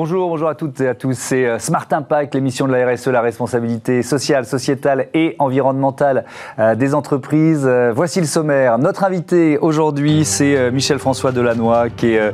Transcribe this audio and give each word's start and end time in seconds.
Bonjour, 0.00 0.48
à 0.48 0.54
toutes 0.54 0.80
et 0.80 0.86
à 0.86 0.94
tous. 0.94 1.18
C'est 1.18 1.44
euh, 1.44 1.58
Smart 1.58 1.88
Impact, 1.90 2.36
l'émission 2.36 2.68
de 2.68 2.72
la 2.72 2.88
RSE, 2.88 3.08
la 3.08 3.20
responsabilité 3.20 4.04
sociale, 4.04 4.44
sociétale 4.44 5.08
et 5.12 5.34
environnementale 5.40 6.24
euh, 6.60 6.76
des 6.76 6.94
entreprises. 6.94 7.66
Euh, 7.66 7.90
voici 7.92 8.20
le 8.20 8.26
sommaire. 8.26 8.78
Notre 8.78 9.02
invité 9.02 9.58
aujourd'hui, 9.58 10.24
c'est 10.24 10.70
Michel-François 10.70 11.32
Delannoy, 11.32 11.90
qui 11.96 12.14
est 12.14 12.32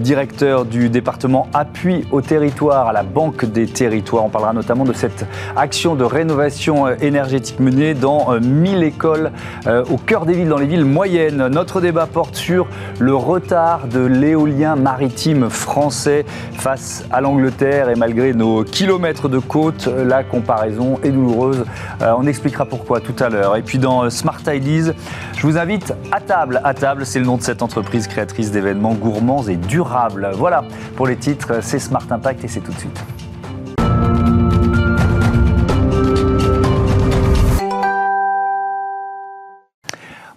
directeur 0.00 0.64
du 0.64 0.88
département 0.88 1.46
appui 1.54 2.04
au 2.10 2.20
territoire 2.20 2.88
à 2.88 2.92
la 2.92 3.04
Banque 3.04 3.44
des 3.44 3.68
territoires. 3.68 4.24
On 4.24 4.28
parlera 4.28 4.52
notamment 4.52 4.84
de 4.84 4.92
cette 4.92 5.24
action 5.54 5.94
de 5.94 6.02
rénovation 6.02 6.88
énergétique 6.96 7.60
menée 7.60 7.94
dans 7.94 8.40
1000 8.40 8.82
écoles 8.82 9.30
au 9.68 9.98
cœur 9.98 10.26
des 10.26 10.32
villes, 10.32 10.48
dans 10.48 10.58
les 10.58 10.66
villes 10.66 10.84
moyennes. 10.84 11.46
Notre 11.46 11.80
débat 11.80 12.06
porte 12.06 12.34
sur 12.34 12.66
le 12.98 13.14
retard 13.14 13.86
de 13.86 14.00
l'éolien 14.00 14.74
maritime 14.74 15.48
français 15.48 16.24
face 16.54 17.03
à 17.10 17.20
l'Angleterre 17.20 17.88
et 17.88 17.94
malgré 17.94 18.32
nos 18.32 18.64
kilomètres 18.64 19.28
de 19.28 19.38
côte, 19.38 19.86
la 19.86 20.24
comparaison 20.24 20.98
est 21.02 21.10
douloureuse. 21.10 21.64
Euh, 22.02 22.14
on 22.16 22.26
expliquera 22.26 22.64
pourquoi 22.64 23.00
tout 23.00 23.14
à 23.20 23.28
l'heure. 23.28 23.56
Et 23.56 23.62
puis 23.62 23.78
dans 23.78 24.08
Smart 24.10 24.40
Ideas, 24.46 24.92
je 25.36 25.46
vous 25.46 25.58
invite 25.58 25.92
à 26.12 26.20
table. 26.20 26.60
À 26.64 26.74
table, 26.74 27.06
c'est 27.06 27.18
le 27.18 27.26
nom 27.26 27.36
de 27.36 27.42
cette 27.42 27.62
entreprise 27.62 28.08
créatrice 28.08 28.50
d'événements 28.50 28.94
gourmands 28.94 29.46
et 29.46 29.56
durables. 29.56 30.30
Voilà 30.34 30.64
pour 30.96 31.06
les 31.06 31.16
titres, 31.16 31.58
c'est 31.60 31.78
Smart 31.78 32.06
Impact 32.10 32.44
et 32.44 32.48
c'est 32.48 32.60
tout 32.60 32.72
de 32.72 32.78
suite. 32.78 33.13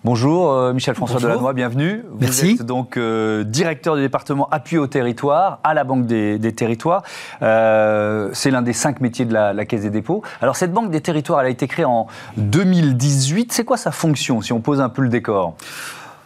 Bonjour 0.08 0.54
euh, 0.54 0.72
Michel-François 0.72 1.20
Delannoy, 1.20 1.54
bienvenue. 1.54 2.06
Vous 2.09 2.20
Merci. 2.22 2.52
êtes 2.52 2.66
donc 2.66 2.95
euh, 2.95 3.44
directeur 3.44 3.98
du 3.98 4.02
département 4.02 4.48
appui 4.52 4.78
au 4.78 4.88
territoire 4.88 5.59
à 5.66 5.73
la 5.73 5.84
Banque 5.84 6.06
des, 6.06 6.40
Territoires. 6.54 7.04
Euh, 7.42 8.30
c'est 8.31 8.50
l'un 8.50 8.62
des 8.62 8.72
cinq 8.72 9.02
métiers 9.02 9.26
de 9.26 9.34
la, 9.34 9.66
Caisse 9.66 9.81
des 9.81 9.90
dépôts. 9.90 10.23
Alors 10.40 10.56
cette 10.56 10.72
Banque 10.72 10.92
des 10.92 11.02
Territoires, 11.02 11.42
elle 11.42 11.48
a 11.48 11.50
été 11.50 11.68
créée 11.68 11.84
en 11.84 12.08
2018. 12.38 13.52
C'est 13.52 13.66
quoi 13.66 13.76
sa 13.76 13.92
fonction 13.92 14.42
si 14.42 14.54
on 14.54 14.62
pose 14.62 14.80
un 14.80 14.88
peu 14.88 15.02
le 15.02 15.09
décor? 15.09 15.58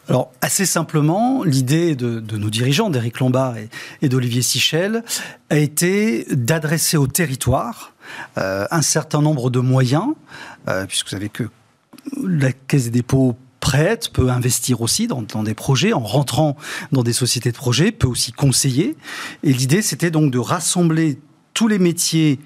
Alors, 0.09 0.30
assez 0.42 0.67
simplement, 0.67 1.44
l'idée 1.44 1.95
de, 1.95 2.38
nos 2.38 2.52
dirigeants, 2.52 2.92
d'Éric 2.92 3.20
Lombard 3.20 3.55
et, 4.03 4.09
d'Olivier 4.09 4.44
Sichel, 4.44 5.03
a 5.50 5.58
été 5.58 6.27
d'adresser 6.30 6.98
au 6.98 7.08
territoire 7.08 7.94
un 8.36 8.81
certain 8.83 9.23
nombre 9.23 9.50
de 9.50 9.59
moyens, 9.59 10.14
puisque 10.88 11.08
vous 11.08 11.11
savez 11.11 11.30
que 11.30 11.45
la 12.23 12.52
Caisse 12.52 12.86
des 12.86 12.92
dépôts 12.92 13.36
prête, 13.62 14.09
peut 14.09 14.30
investir 14.30 14.81
aussi 14.81 15.08
dans, 15.08 15.44
des 15.44 15.54
projets, 15.54 15.94
en 15.94 16.02
rentrant 16.02 16.58
dans 16.92 17.04
des 17.04 17.14
sociétés 17.14 17.52
de 17.52 17.58
projets, 17.58 17.94
peut 17.94 18.08
aussi 18.08 18.34
conseiller. 18.34 18.98
Et 19.44 19.54
l'idée, 19.54 19.81
c'était 19.81 20.12
donc 20.12 20.31
de 20.31 20.40
rassembler 20.40 21.17
tous 21.54 21.70
les 21.70 21.80
métiers 21.80 22.39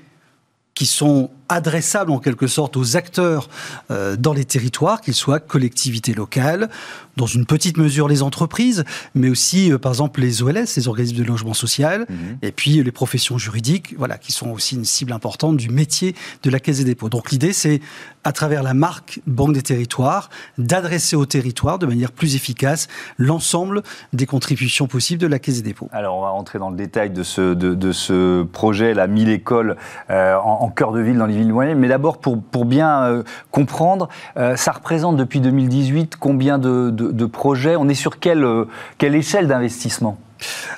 qui 0.75 0.85
sont 0.85 1.31
adressables 1.49 2.11
en 2.11 2.19
quelque 2.19 2.47
sorte 2.47 2.77
aux 2.77 2.97
acteurs 2.97 3.49
euh, 3.91 4.15
dans 4.15 4.33
les 4.33 4.45
territoires, 4.45 5.01
qu'ils 5.01 5.13
soient 5.13 5.39
collectivités 5.39 6.13
locales, 6.13 6.69
dans 7.17 7.25
une 7.25 7.45
petite 7.45 7.77
mesure 7.77 8.07
les 8.07 8.23
entreprises, 8.23 8.83
mais 9.13 9.29
aussi 9.29 9.71
euh, 9.71 9.77
par 9.77 9.91
exemple 9.91 10.21
les 10.21 10.41
OLS, 10.43 10.65
les 10.75 10.87
organismes 10.87 11.17
de 11.17 11.23
logement 11.23 11.53
social, 11.53 12.05
mhm. 12.09 12.37
et 12.41 12.51
puis 12.51 12.83
les 12.83 12.91
professions 12.91 13.37
juridiques, 13.37 13.95
voilà, 13.97 14.17
qui 14.17 14.31
sont 14.31 14.49
aussi 14.49 14.75
une 14.75 14.85
cible 14.85 15.13
importante 15.13 15.57
du 15.57 15.69
métier 15.69 16.15
de 16.43 16.49
la 16.49 16.59
Caisse 16.59 16.79
des 16.79 16.83
dépôts. 16.83 17.09
Donc 17.09 17.31
l'idée, 17.31 17.53
c'est 17.53 17.81
à 18.23 18.31
travers 18.31 18.63
la 18.63 18.73
marque 18.73 19.21
Banque 19.27 19.53
des 19.53 19.61
territoires, 19.61 20.29
d'adresser 20.57 21.15
au 21.15 21.25
territoire 21.25 21.79
de 21.79 21.85
manière 21.85 22.11
plus 22.11 22.35
efficace 22.35 22.87
l'ensemble 23.17 23.83
des 24.13 24.25
contributions 24.25 24.87
possibles 24.87 25.21
de 25.21 25.27
la 25.27 25.39
Caisse 25.39 25.57
des 25.57 25.69
dépôts. 25.69 25.89
Alors 25.91 26.17
on 26.17 26.21
va 26.21 26.29
rentrer 26.29 26.59
dans 26.59 26.71
le 26.71 26.75
détail 26.75 27.11
de 27.11 27.23
ce, 27.23 27.53
de, 27.53 27.91
ce 27.91 28.43
projet, 28.43 28.93
la 28.93 29.07
1000 29.07 29.29
écoles 29.29 29.77
euh, 30.09 30.35
en, 30.35 30.69
cœur 30.69 30.91
de 30.91 30.99
ville 30.99 31.17
dans 31.17 31.27
mais 31.43 31.87
d'abord 31.87 32.19
pour, 32.19 32.41
pour 32.41 32.65
bien 32.65 33.03
euh, 33.03 33.23
comprendre, 33.51 34.09
ça 34.55 34.71
représente 34.71 35.17
depuis 35.17 35.39
2018 35.39 36.15
combien 36.19 36.57
de 36.57 36.85
de, 36.95 37.25
projets? 37.25 37.75
On 37.75 37.87
est 37.89 37.95
sur 37.95 38.19
quelle, 38.19 38.43
euh, 38.43 38.65
quelle 38.97 39.15
échelle 39.15 39.47
d'investissement? 39.47 40.17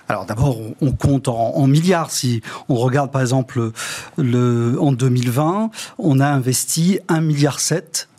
Alors 0.08 0.26
d'abord, 0.26 0.58
on 0.82 0.92
compte 0.92 1.28
en, 1.28 1.68
milliards. 1.68 2.12
Si 2.12 2.42
on 2.70 2.76
regarde 2.76 3.12
par 3.12 3.22
exemple 3.22 3.72
le, 4.18 4.78
en 4.80 4.92
2020, 4.92 5.72
on 5.98 6.20
a 6.20 6.28
investi 6.28 7.00
1,7 7.10 7.22
milliard 7.22 7.60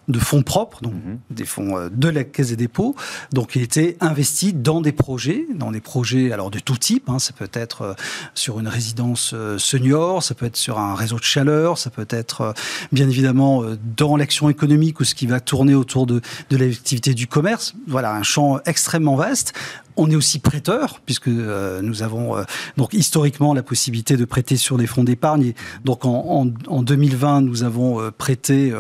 de 0.09 0.19
fonds 0.19 0.43
propres, 0.43 0.81
donc 0.83 0.95
mhm. 0.95 1.19
des 1.31 1.45
fonds 1.45 1.77
euh, 1.77 1.89
de 1.93 2.09
la 2.09 2.25
Caisse 2.25 2.49
des 2.49 2.57
dépôts, 2.57 2.97
donc 3.33 3.55
il 3.57 3.63
était 3.63 3.97
investi 4.01 4.53
dans 4.53 4.81
des 4.81 4.93
projets, 4.93 5.47
dans 5.55 5.71
des 5.71 5.81
projets 5.81 6.33
alors 6.33 6.51
de 6.51 6.59
tout 6.59 6.77
type. 6.77 7.09
Hein, 7.09 7.19
ça 7.19 7.33
peut 7.33 7.51
être 7.53 7.83
euh, 7.83 7.95
sur 8.35 8.59
une 8.59 8.69
résidence 8.69 9.33
euh, 9.35 9.59
senior, 9.59 10.23
ça 10.23 10.35
peut 10.35 10.47
être 10.47 10.57
sur 10.57 10.79
un 10.79 10.95
réseau 10.95 11.19
de 11.19 11.25
chaleur, 11.25 11.79
ça 11.79 11.91
peut 11.91 12.07
être 12.11 12.55
bien 12.93 13.09
évidemment 13.09 13.63
dans 13.97 14.17
l'action 14.17 14.49
économique 14.49 15.01
ou 15.01 15.05
ce 15.05 15.15
qui 15.15 15.27
va 15.27 15.41
tourner 15.41 15.75
autour 15.75 16.07
de, 16.07 16.21
de 16.51 16.57
l'activité 16.57 17.15
du 17.15 17.27
commerce. 17.27 17.75
Voilà, 17.87 18.15
un 18.15 18.23
champ 18.23 18.59
extrêmement 18.65 19.17
vaste. 19.17 19.53
On 20.01 20.09
est 20.13 20.15
aussi 20.15 20.39
prêteur, 20.39 21.01
puisque 21.05 21.27
euh, 21.27 21.83
nous 21.83 22.05
avons 22.05 22.37
euh, 22.37 22.45
donc 22.77 22.95
historiquement 22.95 23.53
la 23.53 23.65
possibilité 23.65 24.17
de 24.17 24.25
prêter 24.25 24.57
sur 24.57 24.79
des 24.79 24.87
fonds 24.87 25.03
d'épargne. 25.03 25.55
Donc 25.85 26.05
en, 26.05 26.45
2020, 26.45 27.41
nous 27.41 27.65
avons 27.65 28.01
euh, 28.01 28.13
prêté, 28.13 28.73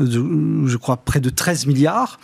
je 0.00 0.76
crois, 0.76 0.96
près 0.96 1.20
de 1.20 1.30
13 1.30 1.66
milliards. 1.66 2.18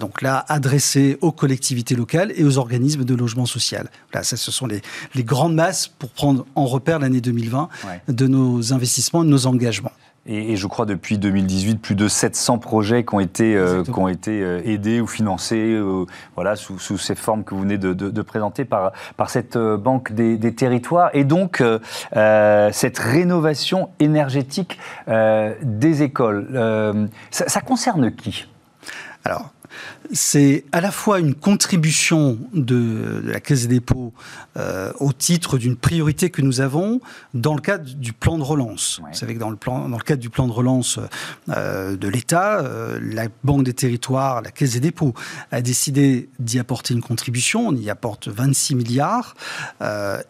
donc 0.00 0.20
là, 0.20 0.44
adressés 0.48 1.16
aux 1.20 1.30
collectivités 1.30 1.94
locales 1.94 2.32
et 2.34 2.42
aux 2.42 2.58
organismes 2.58 3.04
de 3.04 3.14
logement 3.14 3.46
social. 3.46 3.88
Là, 4.12 4.24
ça, 4.24 4.36
ce 4.36 4.50
sont 4.50 4.66
les, 4.66 4.82
grandes 5.22 5.54
masses 5.54 5.86
pour 5.86 6.10
prendre 6.10 6.44
en 6.56 6.66
repère 6.66 6.98
l'année 6.98 7.20
2020 7.20 7.68
de 8.08 8.26
nos 8.26 8.72
investissements 8.72 9.22
et 9.22 9.26
de 9.26 9.30
nos 9.30 9.46
engagements. 9.46 9.92
Et, 10.24 10.56
je 10.56 10.66
crois 10.68 10.86
depuis 10.86 11.18
2018, 11.18 11.80
plus 11.80 11.94
de 11.96 12.06
700 12.06 12.58
projets 12.58 13.04
qui 13.04 13.12
ont 13.14 13.20
été, 13.20 13.56
euh, 13.56 13.82
qui 13.82 13.98
ont 13.98 14.06
été 14.06 14.40
euh, 14.40 14.60
aidés 14.64 15.00
ou 15.00 15.08
financés 15.08 15.72
euh, 15.72 16.06
voilà, 16.36 16.54
sous, 16.54 16.78
sous, 16.78 16.96
cette 16.96 17.18
forme 17.18 17.42
que 17.42 17.56
vous 17.56 17.62
venez 17.62 17.76
de, 17.76 17.92
de, 17.92 18.22
présenter 18.22 18.64
par, 18.64 18.92
par 19.16 19.30
cette 19.30 19.58
Banque 19.58 20.12
des, 20.12 20.36
des 20.36 20.54
territoires. 20.54 21.10
Et 21.12 21.24
donc, 21.24 21.62
cette 22.12 22.98
rénovation 22.98 23.90
énergétique 23.98 24.78
des 25.08 26.02
écoles, 26.02 27.10
ça, 27.30 27.48
ça 27.48 27.60
concerne 27.60 28.12
qui? 28.14 28.46
Alors, 29.24 29.50
c'est 30.12 30.64
à 30.72 30.80
la 30.80 30.90
fois 30.90 31.20
une 31.20 31.34
contribution 31.34 32.38
de, 32.52 33.22
la 33.24 33.40
Caisse 33.40 33.62
des 33.62 33.74
dépôts 33.76 34.12
euh, 34.56 34.92
au 35.00 35.12
titre 35.12 35.58
d'une 35.58 35.76
priorité 35.76 36.30
que 36.30 36.42
nous 36.42 36.60
avons 36.60 37.00
dans 37.34 37.54
le 37.54 37.60
cadre 37.60 37.84
du 37.84 38.12
plan 38.12 38.38
de 38.38 38.42
relance. 38.42 39.00
Vous 39.00 39.16
savez 39.16 39.34
que 39.34 39.38
dans 39.38 39.50
le, 39.50 39.56
plan, 39.56 39.88
dans 39.88 39.96
le 39.96 40.02
cadre 40.02 40.20
du 40.20 40.30
plan 40.30 40.46
de 40.46 40.52
relance 40.52 40.98
euh, 41.48 41.96
de 41.96 42.08
l'État, 42.08 42.60
euh, 42.60 42.98
la 43.02 43.28
Banque 43.44 43.64
des 43.64 43.74
territoires, 43.74 44.42
la 44.42 44.50
Caisse 44.50 44.74
des 44.74 44.80
dépôts, 44.80 45.14
a 45.50 45.62
décidé 45.62 46.28
d'y 46.38 46.58
apporter 46.58 46.94
une 46.94 47.02
contribution. 47.02 47.68
On 47.68 47.76
y 47.76 47.90
apporte 47.90 48.28
26 48.28 48.74
milliards. 48.74 49.34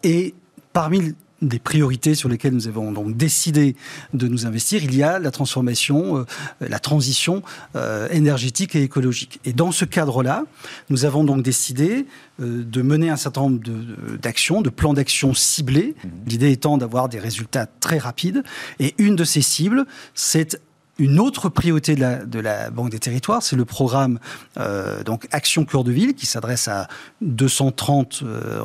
et 0.03 0.33
parmi 0.71 1.13
des 1.47 1.59
priorités 1.59 2.15
sur 2.15 2.29
lesquelles 2.29 2.53
nous 2.53 2.67
avons 2.67 2.91
donc 2.91 3.15
décidé 3.15 3.75
de 4.13 4.27
nous 4.27 4.45
investir, 4.45 4.83
il 4.83 4.95
y 4.95 5.03
a 5.03 5.19
la 5.19 5.31
transformation, 5.31 6.17
euh, 6.17 6.25
la 6.61 6.79
transition 6.79 7.43
euh, 7.75 8.07
énergétique 8.09 8.75
et 8.75 8.83
écologique. 8.83 9.39
Et 9.45 9.53
dans 9.53 9.71
ce 9.71 9.85
cadre-là, 9.85 10.43
nous 10.89 11.05
avons 11.05 11.23
donc 11.23 11.43
décidé 11.43 12.05
euh, 12.41 12.63
de 12.63 12.81
mener 12.81 13.09
un 13.09 13.15
certain 13.15 13.41
nombre 13.41 13.59
d'actions, 14.21 14.61
de, 14.61 14.65
de, 14.65 14.69
plans 14.69 14.93
d'action 14.93 15.33
ciblés, 15.33 15.95
mmh. 16.03 16.07
l'idée 16.27 16.51
étant 16.51 16.77
d'avoir 16.77 17.09
des 17.09 17.19
résultats 17.19 17.65
très 17.65 17.97
rapides. 17.97 18.43
Et 18.79 18.95
une 18.97 19.15
de 19.15 19.23
ces 19.23 19.41
cibles, 19.41 19.85
c'est 20.13 20.59
une 20.99 21.19
autre 21.19 21.49
priorité 21.49 21.95
de 21.95 22.01
la, 22.01 22.23
de 22.23 22.39
la 22.39 22.69
Banque 22.69 22.91
des 22.91 22.99
Territoires, 22.99 23.41
c'est 23.41 23.55
le 23.55 23.65
programme 23.65 24.19
euh, 24.59 25.03
donc 25.03 25.27
Action 25.31 25.65
Cœur 25.65 25.83
de 25.83 25.91
Ville 25.91 26.13
qui 26.13 26.27
s'adresse 26.27 26.67
à 26.67 26.87
230, 27.21 28.21
euh, 28.23 28.61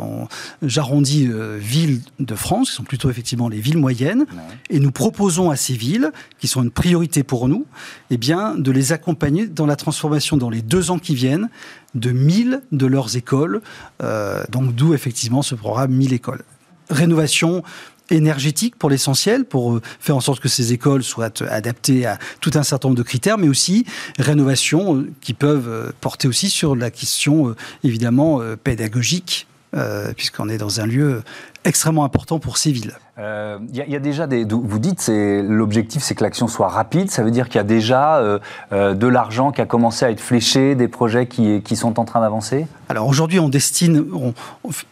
j'arrondis, 0.62 1.26
euh, 1.28 1.56
villes 1.58 2.02
de 2.18 2.34
France, 2.34 2.70
qui 2.70 2.76
sont 2.76 2.82
plutôt 2.84 3.08
effectivement 3.08 3.48
les 3.48 3.60
villes 3.60 3.78
moyennes. 3.78 4.26
Et 4.68 4.78
nous 4.78 4.92
proposons 4.92 5.50
à 5.50 5.56
ces 5.56 5.74
villes, 5.74 6.12
qui 6.38 6.48
sont 6.48 6.62
une 6.62 6.70
priorité 6.70 7.22
pour 7.22 7.48
nous, 7.48 7.64
eh 8.10 8.18
bien, 8.18 8.54
de 8.54 8.70
les 8.70 8.92
accompagner 8.92 9.46
dans 9.46 9.66
la 9.66 9.76
transformation 9.76 10.36
dans 10.36 10.50
les 10.50 10.62
deux 10.62 10.90
ans 10.90 10.98
qui 10.98 11.14
viennent 11.14 11.48
de 11.94 12.10
1000 12.10 12.62
de 12.72 12.86
leurs 12.86 13.16
écoles. 13.16 13.62
Donc 14.50 14.74
d'où 14.74 14.92
effectivement 14.92 15.42
ce 15.42 15.54
programme 15.54 15.92
1000 15.92 16.12
écoles 16.12 16.44
rénovation 16.90 17.62
énergétique 18.10 18.76
pour 18.76 18.90
l'essentiel, 18.90 19.44
pour 19.44 19.74
euh, 19.74 19.82
faire 20.00 20.16
en 20.16 20.20
sorte 20.20 20.40
que 20.40 20.48
ces 20.48 20.72
écoles 20.72 21.02
soient 21.02 21.32
adaptées 21.48 22.06
à 22.06 22.18
tout 22.40 22.50
un 22.54 22.62
certain 22.62 22.88
nombre 22.88 22.98
de 22.98 23.02
critères, 23.02 23.38
mais 23.38 23.48
aussi 23.48 23.84
rénovation 24.18 24.96
euh, 24.96 25.10
qui 25.20 25.34
peuvent 25.34 25.68
euh, 25.68 25.90
porter 26.00 26.28
aussi 26.28 26.50
sur 26.50 26.76
la 26.76 26.90
question 26.90 27.54
évidemment 27.84 28.40
pédagogique 28.62 29.46
puisqu'on 30.16 30.48
est 30.48 30.58
dans 30.58 30.80
un 30.80 30.86
lieu 30.86 31.22
extrêmement 31.68 32.04
important 32.04 32.38
pour 32.38 32.56
ces 32.56 32.72
villes. 32.72 32.94
Il 33.18 33.22
euh, 33.24 33.58
y, 33.72 33.96
a 33.96 33.98
déjà 33.98 34.26
des. 34.26 34.44
Vous 34.44 34.78
dites 34.78 35.00
c'est 35.00 35.42
l'objectif, 35.42 36.02
c'est 36.02 36.14
que 36.14 36.22
l'action 36.22 36.46
soit 36.46 36.68
rapide. 36.68 37.10
Ça 37.10 37.22
veut 37.22 37.30
dire 37.30 37.48
qu'il 37.48 37.56
y 37.56 37.60
a 37.60 37.64
déjà 37.64 38.18
euh, 38.18 38.38
euh, 38.72 38.94
de 38.94 39.06
l'argent 39.06 39.50
qui 39.50 39.60
a 39.60 39.66
commencé 39.66 40.04
à 40.04 40.10
être 40.10 40.20
fléché, 40.20 40.74
des 40.74 40.88
projets 40.88 41.26
qui, 41.26 41.60
qui 41.62 41.76
sont 41.76 41.98
en 41.98 42.04
train 42.04 42.20
d'avancer? 42.20 42.66
Alors 42.88 43.06
aujourd'hui, 43.06 43.40
on 43.40 43.48
destine, 43.48 44.04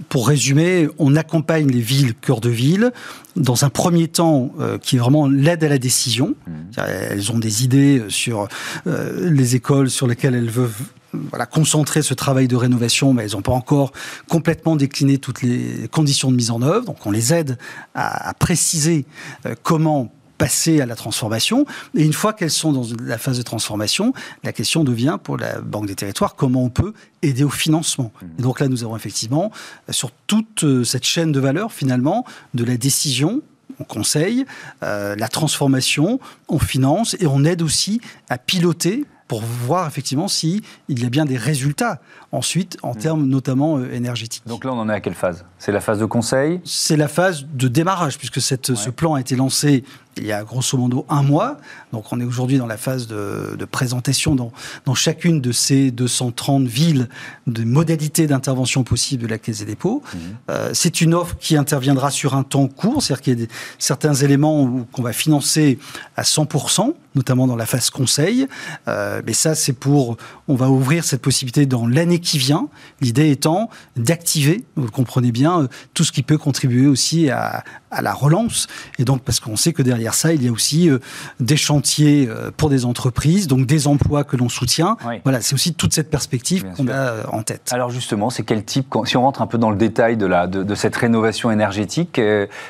pour 0.08 0.28
résumer, 0.28 0.88
on 0.99 1.17
accompagne 1.17 1.69
les 1.69 1.81
villes 1.81 2.14
cœur 2.14 2.40
de 2.40 2.50
ville 2.50 2.93
dans 3.37 3.64
un 3.64 3.70
premier 3.70 4.08
temps 4.08 4.50
qui 4.82 4.96
est 4.96 4.99
vraiment 4.99 5.29
l'aide 5.29 5.64
à 5.64 5.69
la 5.69 5.79
décision. 5.79 6.34
Mmh. 6.46 6.81
Elles 7.11 7.32
ont 7.32 7.38
des 7.38 7.64
idées 7.64 8.05
sur 8.08 8.49
les 8.84 9.56
écoles 9.56 9.88
sur 9.88 10.06
lesquelles 10.06 10.34
elles 10.34 10.50
veulent 10.50 10.70
voilà, 11.12 11.47
concentrer 11.47 12.03
ce 12.03 12.14
travail 12.14 12.49
de 12.49 12.56
rénovation, 12.56 13.12
mais 13.12 13.25
elles 13.25 13.32
n'ont 13.32 13.43
pas 13.43 13.53
encore 13.53 13.93
complètement 14.29 14.76
décliné 14.76 15.19
toutes 15.19 15.43
les 15.43 15.88
conditions 15.88 16.31
de 16.31 16.37
mise 16.37 16.50
en 16.50 16.62
œuvre. 16.62 16.87
Donc 16.87 17.06
on 17.06 17.11
les 17.11 17.32
aide 17.32 17.58
à, 17.94 18.35
préciser 18.35 19.06
euh, 19.47 19.55
comment 19.62 20.12
passer 20.38 20.82
à 20.82 20.87
la 20.87 20.97
transformation. 20.97 21.64
Et 21.94 22.05
une 22.05 22.12
fois 22.12 22.35
qu'elles 22.35 22.50
sont 22.50 22.73
dans 22.73 22.85
la 23.03 23.17
phase 23.17 23.38
de 23.38 23.43
transformation, 23.43 24.12
la 24.44 24.53
question 24.53 24.85
devient 24.85 25.19
pour 25.23 25.38
la 25.38 25.61
Banque 25.61 25.87
des 25.87 25.94
territoires 25.94 26.35
comment 26.35 26.62
on 26.62 26.69
peut 26.69 26.93
aider 27.23 27.43
au 27.43 27.50
financement. 27.50 28.12
Et 28.38 28.43
donc 28.43 28.61
là, 28.61 28.69
nous 28.69 28.85
avons 28.85 28.97
effectivement 28.97 29.50
euh, 29.88 29.93
sur 29.93 30.11
toute 30.26 30.64
euh, 30.64 30.85
cette 30.85 31.05
chaîne 31.05 31.32
de 31.32 31.41
valeur 31.41 31.73
finalement 31.73 32.25
de 32.55 32.64
la 32.64 32.76
décision 32.76 33.43
on 33.79 33.85
conseille, 33.85 34.47
la 34.81 35.29
transformation, 35.29 36.19
on 36.49 36.58
finance 36.58 37.14
et 37.20 37.26
on 37.26 37.44
aide 37.44 37.61
aussi 37.61 38.00
à 38.31 38.38
piloter 38.38 39.05
pour 39.28 39.43
voir 39.43 39.87
effectivement 39.87 40.28
s'il 40.28 40.62
y 40.88 41.05
a 41.05 41.08
bien 41.08 41.25
des 41.25 41.37
résultats 41.37 42.00
ensuite 42.32 42.76
en 42.82 42.93
mm. 42.93 42.99
termes 42.99 43.26
notamment 43.26 43.78
euh, 43.78 43.93
énergétiques. 43.93 44.43
Donc 44.46 44.64
là, 44.64 44.73
on 44.73 44.78
en 44.78 44.88
est 44.88 44.94
à 44.94 45.00
quelle 45.00 45.14
phase? 45.14 45.44
C'est 45.58 45.73
la 45.73 45.81
phase 45.81 45.99
de 45.99 46.05
conseil 46.05 46.61
C'est 46.64 46.97
la 46.97 47.08
phase 47.08 47.47
de 47.53 47.69
démarrage, 47.69 48.19
puisque 48.19 48.41
cette, 48.41 48.75
ce 48.75 48.91
plan 48.91 49.14
a 49.14 49.20
été 49.20 49.37
lancé 49.37 49.85
il 50.19 50.26
y 50.26 50.32
a 50.32 50.44
grosso 50.44 50.76
modo 50.79 51.05
un 51.08 51.23
mois. 51.23 51.58
Donc 51.93 52.12
on 52.12 52.20
est 52.20 52.25
aujourd'hui 52.25 52.58
dans 52.58 52.67
la 52.67 52.76
phase 52.76 53.06
de, 53.06 53.64
présentation 53.70 54.35
dans, 54.35 54.53
dans, 54.85 54.94
chacune 54.94 55.41
de 55.41 55.53
ces 55.53 55.91
230 55.91 56.67
villes 56.67 57.08
de 57.47 57.64
modalités 57.64 58.26
d'intervention 58.26 58.85
possibles 58.85 59.23
de 59.23 59.29
la 59.29 59.38
Caisse 59.38 59.58
des 59.58 59.64
dépôts. 59.64 60.03
Mhm. 60.14 60.20
Euh, 60.50 60.70
c'est 60.73 61.00
une 61.00 61.14
offre 61.14 61.37
qui 61.38 61.56
interviendra 61.56 62.11
sur 62.11 62.35
un 62.35 62.43
temps 62.43 62.69
court, 62.69 63.03
c'est-à-dire 63.03 63.23
qu'il 63.23 63.41
y 63.41 63.44
a 63.44 63.47
certains 63.79 64.14
éléments 64.14 64.87
qu'on 64.93 65.03
va 65.03 65.12
financer 65.12 65.79
à 66.17 66.23
100%, 66.23 66.94
notamment 67.14 67.47
dans 67.47 67.56
la 67.56 67.67
phase 67.67 67.91
conseil. 67.91 68.47
Euh, 68.88 69.20
mais 69.26 69.32
ça, 69.32 69.55
c'est 69.55 69.73
pour... 69.73 70.17
On 70.49 70.55
va 70.55 70.70
ouvrir 70.70 71.05
cette 71.05 71.23
possibilité 71.23 71.67
dans 71.67 71.87
l'année 71.87 72.20
qui 72.20 72.38
vient, 72.38 72.69
l'idée 73.00 73.31
étant 73.31 73.69
d'activer, 73.97 74.64
vous 74.76 74.85
le 74.85 74.91
comprenez 74.91 75.32
bien, 75.32 75.45
euh, 75.46 75.66
tout 75.94 76.04
ce 76.04 76.12
qui 76.12 76.22
peut 76.22 76.38
contribuer 76.38 76.87
aussi 76.87 77.31
à, 77.31 77.64
à 77.96 78.02
la 78.02 78.12
relance. 78.12 78.66
Et 78.98 79.04
donc, 79.04 79.22
parce 79.22 79.40
qu'on 79.40 79.56
sait 79.56 79.72
que 79.72 79.82
derrière 79.82 80.14
ça, 80.14 80.32
il 80.32 80.44
y 80.44 80.48
a 80.48 80.52
aussi 80.52 80.90
euh, 80.90 80.98
des 81.40 81.56
chantiers 81.56 82.28
euh, 82.28 82.50
pour 82.56 82.69
des 82.69 82.84
entreprises, 82.84 83.46
donc 83.46 83.66
des 83.66 83.87
emplois 83.87 84.25
que 84.25 84.37
l'on 84.37 84.48
soutient. 84.48 84.96
Voilà, 85.25 85.40
c'est 85.40 85.54
aussi 85.54 85.75
toute 85.75 85.93
cette 85.93 86.10
perspective 86.10 86.64
qu'on 86.76 86.88
a 86.88 86.93
euh, 86.93 87.22
en 87.32 87.43
tête. 87.43 87.70
Alors 87.72 87.90
justement, 87.90 88.31
c'est 88.31 88.43
quel 88.43 88.64
type, 88.64 88.94
si 89.04 89.16
on 89.16 89.22
rentre 89.22 89.43
un 89.43 89.46
peu 89.46 89.58
dans 89.58 89.70
le 89.70 89.76
détail 89.76 90.16
de, 90.16 90.26
la, 90.26 90.46
de, 90.46 90.75
cette 90.75 90.96
rénovation 90.96 91.50
énergétique, 91.50 92.20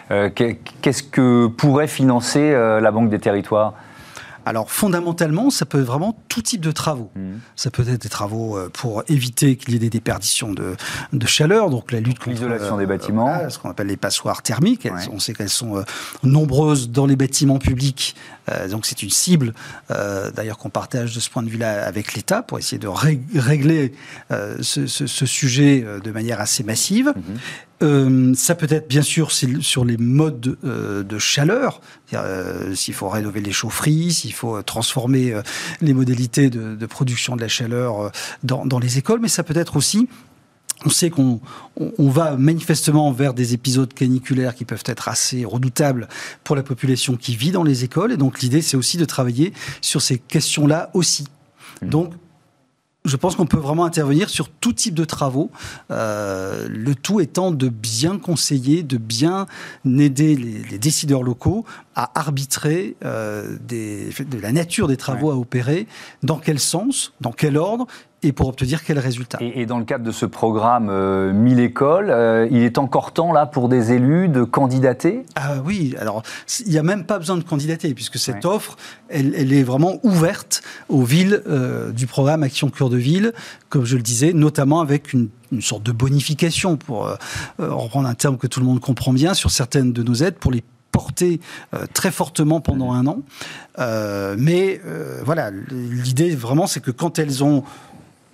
qu'est-ce 0.09 1.03
que 1.03 1.47
pourrait 1.49 1.89
financer 1.89 2.53
la 2.53 2.91
Banque 2.91 3.11
des 3.11 3.19
Territoires? 3.19 3.75
Alors 4.47 4.71
fondamentalement, 4.71 5.51
ça 5.51 5.67
peut 5.67 5.81
être 5.81 5.87
vraiment 5.87 6.17
tout 6.29 6.41
type 6.41 6.61
de 6.61 6.71
travaux. 6.71 7.11
Mmh. 7.17 7.39
Ça 7.57 7.73
peut 7.73 7.83
être 7.89 8.01
des 8.01 8.09
travaux 8.09 8.57
euh, 8.57 8.71
pour 8.73 9.03
éviter 9.09 9.57
qu'il 9.57 9.73
y 9.73 9.77
ait 9.77 9.81
des 9.81 9.91
déperditions 9.91 10.53
de, 10.53 10.77
chaleur, 11.27 11.69
donc 11.69 11.91
la 11.91 11.99
lutte 11.99 12.21
contre 12.21 12.31
l'isolation 12.31 12.77
des 12.77 12.85
euh, 12.85 12.87
bâtiments, 12.87 13.51
ce 13.51 13.59
qu'on 13.59 13.71
appelle 13.71 13.89
les 13.89 13.97
passoires 13.97 14.43
thermiques. 14.43 14.89
On 15.13 15.19
sait 15.19 15.35
qu'elles 15.35 15.49
sont 15.49 15.79
euh, 15.79 15.83
nombreuses 16.23 16.91
dans 16.91 17.07
les 17.07 17.17
bâtiments 17.17 17.59
publics, 17.59 18.15
donc 18.71 18.87
c'est 18.87 19.03
une 19.03 19.11
cible 19.11 19.53
d'ailleurs 19.89 20.59
qu'on 20.59 20.71
partage 20.71 21.15
de 21.15 21.21
ce 21.21 21.31
point 21.31 21.43
de 21.43 21.49
vue-là 21.49 21.85
avec 21.85 22.15
l'État 22.15 22.43
pour 22.43 22.59
essayer 22.59 22.79
de 22.79 22.89
régler 22.89 23.93
ce, 24.61 24.87
sujet 25.27 25.85
de 26.03 26.11
manière 26.11 26.41
assez 26.41 26.63
massive. 26.63 27.13
Mmh. 27.17 27.21
Euh, 27.83 28.33
ça 28.35 28.55
peut 28.55 28.69
être 28.71 28.89
bien 28.89 29.03
sûr 29.03 29.31
sur 29.33 29.85
les 29.85 29.97
modes 29.99 30.57
euh, 30.65 31.03
de 31.03 31.19
chaleur, 31.19 31.81
euh, 32.15 32.75
s'il 32.75 32.95
faut 32.95 33.09
rénover 33.09 33.41
les 33.41 33.53
chaufferies, 33.53 34.13
s'il 34.13 34.33
faut 34.33 34.63
transformer 34.63 35.35
les 35.81 35.93
modalités 35.93 36.49
de, 36.49 36.87
production 36.87 37.37
de 37.37 37.43
la 37.43 37.49
chaleur 37.49 38.11
dans, 38.43 38.65
dans, 38.65 38.79
les 38.79 38.97
écoles, 38.97 39.21
mais 39.21 39.29
ça 39.29 39.43
peut 39.43 39.57
être 39.57 39.77
aussi 39.77 40.09
on 40.85 40.91
sait 40.91 41.11
qu'on 41.11 41.41
on, 41.77 42.11
va 42.11 42.37
manifestement 42.37 43.11
vers 43.11 43.35
des 43.35 43.55
épisodes 43.55 43.93
caniculaires 43.93 44.55
qui 44.55 44.65
peuvent 44.65 44.85
être 44.87 45.09
assez 45.09 45.45
redoutables 45.45 46.09
pour 46.45 46.55
la 46.55 46.63
population 46.63 47.17
qui 47.17 47.35
vit 47.35 47.51
dans 47.51 47.63
les 47.63 47.85
écoles. 47.85 48.13
Et 48.13 48.17
donc 48.17 48.41
l'idée, 48.41 48.63
c'est 48.63 48.77
aussi 48.77 48.99
de 48.99 49.05
travailler 49.05 49.53
sur 49.81 50.03
ces 50.03 50.19
questions-là 50.19 50.91
aussi. 50.93 51.27
Mmh. 51.83 51.89
Donc 51.89 52.13
je 53.07 53.17
pense 53.17 53.37
qu'on 53.37 53.47
peut 53.47 53.59
vraiment 53.59 53.85
intervenir 53.85 54.29
sur 54.29 54.49
tout 54.49 54.73
type 54.73 54.95
de 54.95 55.05
travaux, 55.05 55.51
euh, 55.91 56.67
le 56.69 56.95
tout 56.95 57.21
étant 57.21 57.53
de 57.53 57.69
bien 57.69 58.19
conseiller, 58.19 58.83
de 58.83 58.97
bien 58.97 59.47
aider 59.87 60.37
les, 60.37 60.79
décideurs 60.79 61.23
locaux 61.23 61.65
à 61.97 62.11
arbitrer 62.15 62.97
euh, 63.05 63.57
de 63.59 64.39
la 64.39 64.53
nature 64.53 64.87
des 64.87 64.97
travaux 64.97 65.31
à 65.31 65.37
opérer, 65.37 65.87
dans 66.23 66.37
quel 66.37 66.61
sens, 66.61 67.15
dans 67.21 67.33
quel 67.33 67.57
ordre, 67.57 67.87
et 68.23 68.33
pour 68.33 68.49
obtenir 68.49 68.83
quel 68.85 68.99
résultat. 68.99 69.39
Et, 69.41 69.67
dans 69.67 69.79
le 69.79 69.85
cadre 69.85 70.05
de 70.05 70.11
ce 70.11 70.27
programme 70.27 70.87
1000 71.33 71.59
euh, 71.59 71.63
écoles, 71.63 72.11
euh, 72.11 72.49
il 72.51 72.63
est 72.63 72.79
encore 72.79 73.13
temps 73.13 73.33
là 73.33 73.47
pour 73.47 73.69
des 73.69 73.93
élus 73.93 74.29
de 74.29 74.43
candidater? 74.43 75.25
Ah 75.37 75.55
Oui, 75.65 75.95
alors 76.01 76.23
il 76.65 76.73
n'y 76.73 76.79
a 76.79 76.83
même 76.83 77.05
pas 77.05 77.19
besoin 77.19 77.37
de 77.37 77.45
candidater 77.45 77.95
puisque 77.95 78.19
cette 78.19 78.45
offre, 78.45 78.77
elle, 79.09 79.53
est 79.53 79.63
vraiment 79.63 80.01
ouverte 80.03 80.63
aux 80.89 81.03
villes 81.03 81.43
euh, 81.47 81.93
du 81.93 82.07
programme 82.07 82.43
Action 82.43 82.69
Cœur 82.69 82.91
de 82.91 82.97
Ville, 82.97 83.33
comme 83.69 83.85
je 83.85 83.97
le 83.97 84.03
disais, 84.03 84.33
notamment 84.33 84.81
avec 84.81 85.13
une, 85.13 85.29
sorte 85.61 85.85
de 85.85 85.93
bonification, 85.93 86.77
pour 86.77 87.09
reprendre 87.59 88.09
un 88.09 88.15
terme 88.15 88.37
que 88.37 88.49
tout 88.49 88.59
le 88.59 88.67
monde 88.67 88.81
comprend 88.81 89.13
bien, 89.13 89.33
sur 89.33 89.53
certaines 89.53 89.93
de 89.93 90.03
nos 90.03 90.15
aides 90.15 90.35
pour 90.35 90.51
les 90.51 90.65
porter 90.97 91.41
très 91.93 92.11
fortement 92.11 92.61
pendant 92.61 92.93
un 92.93 93.07
an. 93.07 93.19
mais 94.39 94.81
voilà, 95.25 95.51
l'idée 95.71 96.35
vraiment, 96.35 96.67
c'est 96.67 96.81
que 96.81 96.91
quand 96.91 97.19
elles 97.19 97.45
ont 97.45 97.63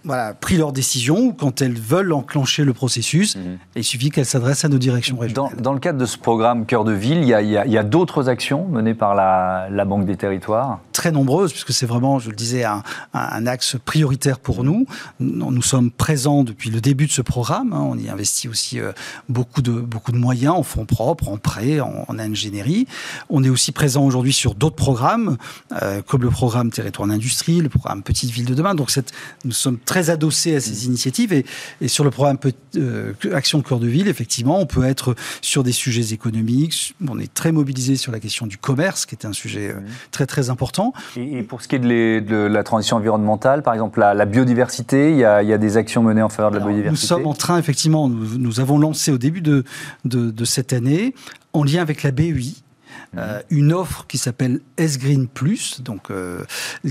voilà, 0.05 0.35
pris 0.35 0.57
leur 0.57 0.73
décision 0.73 1.19
ou 1.19 1.33
quand 1.33 1.63
elles 1.63 1.79
veulent 1.79 2.13
enclencher 2.13 2.65
le 2.65 2.73
processus, 2.73 3.37
mhm. 3.37 3.59
il 3.77 3.85
suffit 3.85 4.11
qu'elles 4.11 4.27
s'adressent 4.27 4.65
à 4.65 4.69
nos 4.69 4.79
directions 4.79 5.17
régionales. 5.17 5.61
Dans, 5.61 5.73
le 5.73 5.79
cadre 5.79 5.99
de 5.99 6.07
ce 6.07 6.19
programme 6.19 6.67
Cœur 6.67 6.85
de 6.85 6.93
Ville, 6.93 7.23
il 7.23 7.29
y 7.29 7.79
a, 7.79 7.83
d'autres 7.83 8.29
actions 8.29 8.67
menées 8.67 8.95
par 8.95 9.15
la, 9.15 9.85
Banque 9.85 10.07
des 10.07 10.17
Territoires? 10.17 10.81
Très 10.93 11.13
nombreuses, 11.13 11.53
puisque 11.53 11.73
c'est 11.73 11.87
vraiment, 11.87 12.19
je 12.19 12.31
le 12.31 12.37
disais, 12.37 12.65
un, 12.65 12.83
axe 13.47 13.77
prioritaire 13.85 14.39
pour 14.39 14.65
nous. 14.65 14.87
nous. 15.21 15.63
sommes 15.63 15.91
présents 15.91 16.43
depuis 16.43 16.71
le 16.71 16.81
début 16.81 17.07
de 17.07 17.13
ce 17.13 17.23
programme. 17.23 17.73
Hein. 17.73 17.83
on 17.83 17.99
y 17.99 18.09
investit 18.09 18.49
aussi 18.49 18.81
euh, 18.81 18.93
beaucoup, 19.29 19.63
de, 19.63 19.73
beaucoup 19.73 20.13
de 20.13 20.19
moyens 20.19 20.55
en 20.55 20.63
fonds 20.63 20.85
propres, 20.85 21.29
en 21.29 21.37
prêts, 21.37 21.81
en, 21.81 22.19
ingénierie. 22.19 22.87
On 23.31 23.43
est 23.43 23.49
aussi 23.49 23.73
présent 23.73 24.05
aujourd'hui 24.05 24.33
sur 24.33 24.55
d'autres 24.55 24.77
programmes, 24.77 25.37
euh, 25.83 26.03
comme 26.03 26.23
le 26.23 26.31
programme 26.31 26.71
Territoire 26.71 27.09
d'industrie, 27.09 27.61
le 27.61 27.69
programme 27.69 28.03
Petite 28.03 28.31
Ville 28.31 28.47
de 28.47 28.55
demain. 28.55 28.75
Donc 28.75 28.91
cette, 28.91 29.13
nous 29.45 29.53
sommes 29.53 29.79
très 29.79 29.92
très 29.93 30.09
adossé 30.09 30.57
à 30.57 30.61
ces 30.61 30.87
mm. 30.87 30.89
initiatives. 30.89 31.33
Et, 31.35 31.45
et, 31.83 31.89
sur 31.89 32.03
le 32.03 32.11
programme 32.11 32.39
euh, 32.77 33.13
Action 33.35 33.61
Cœur 33.61 33.79
de 33.79 33.87
Ville, 33.87 34.09
effectivement, 34.09 34.59
on 34.59 34.65
peut 34.65 34.85
être 34.85 35.15
sur 35.43 35.63
des 35.63 35.73
sujets 35.73 36.15
économiques. 36.15 36.95
On 37.07 37.19
est 37.19 37.33
très 37.33 37.53
mobilisé 37.53 37.97
sur 37.97 38.11
la 38.11 38.19
question 38.19 38.47
du 38.47 38.57
commerce, 38.57 39.05
qui 39.05 39.15
est 39.15 39.27
un 39.27 39.35
sujet 39.35 39.69
euh, 39.69 39.81
mm. 39.81 39.85
très 40.11 40.25
très 40.25 40.49
important. 40.49 40.95
Et, 41.17 41.43
pour 41.43 41.61
ce 41.61 41.69
qui 41.69 41.77
est 41.77 41.79
de, 41.79 42.37
la 42.37 42.63
transition 42.63 42.97
environnementale, 42.97 43.63
par 43.63 43.75
exemple 43.75 44.01
la, 44.01 44.25
biodiversité, 44.25 45.11
il 45.11 45.19
y, 45.19 45.25
a, 45.25 45.43
il 45.43 45.49
y, 45.51 45.53
a, 45.53 45.59
des 45.59 45.77
actions 45.77 46.03
menées 46.03 46.23
en 46.23 46.31
faveur 46.31 46.51
de 46.53 46.59
la 46.59 46.65
biodiversité. 46.65 46.91
Nous 46.91 47.21
sommes 47.21 47.27
en 47.27 47.35
train, 47.35 47.59
effectivement, 47.59 48.09
nous, 48.09 48.39
nous 48.39 48.61
avons 48.61 48.79
lancé 48.79 49.13
au 49.13 49.19
début 49.19 49.43
de, 49.43 49.65
de, 50.07 50.31
de 50.31 50.45
cette 50.47 50.73
année, 50.73 51.15
en 51.53 51.65
lien 51.65 51.83
avec 51.83 52.03
la 52.03 52.13
BEI, 53.13 53.19
euh, 53.19 53.43
une 53.51 53.73
offre 53.73 54.07
qui 54.07 54.19
s'appelle 54.19 54.61
S-Green 54.77 55.29
Plus, 55.29 55.81
donc, 55.83 56.11
euh, 56.11 56.45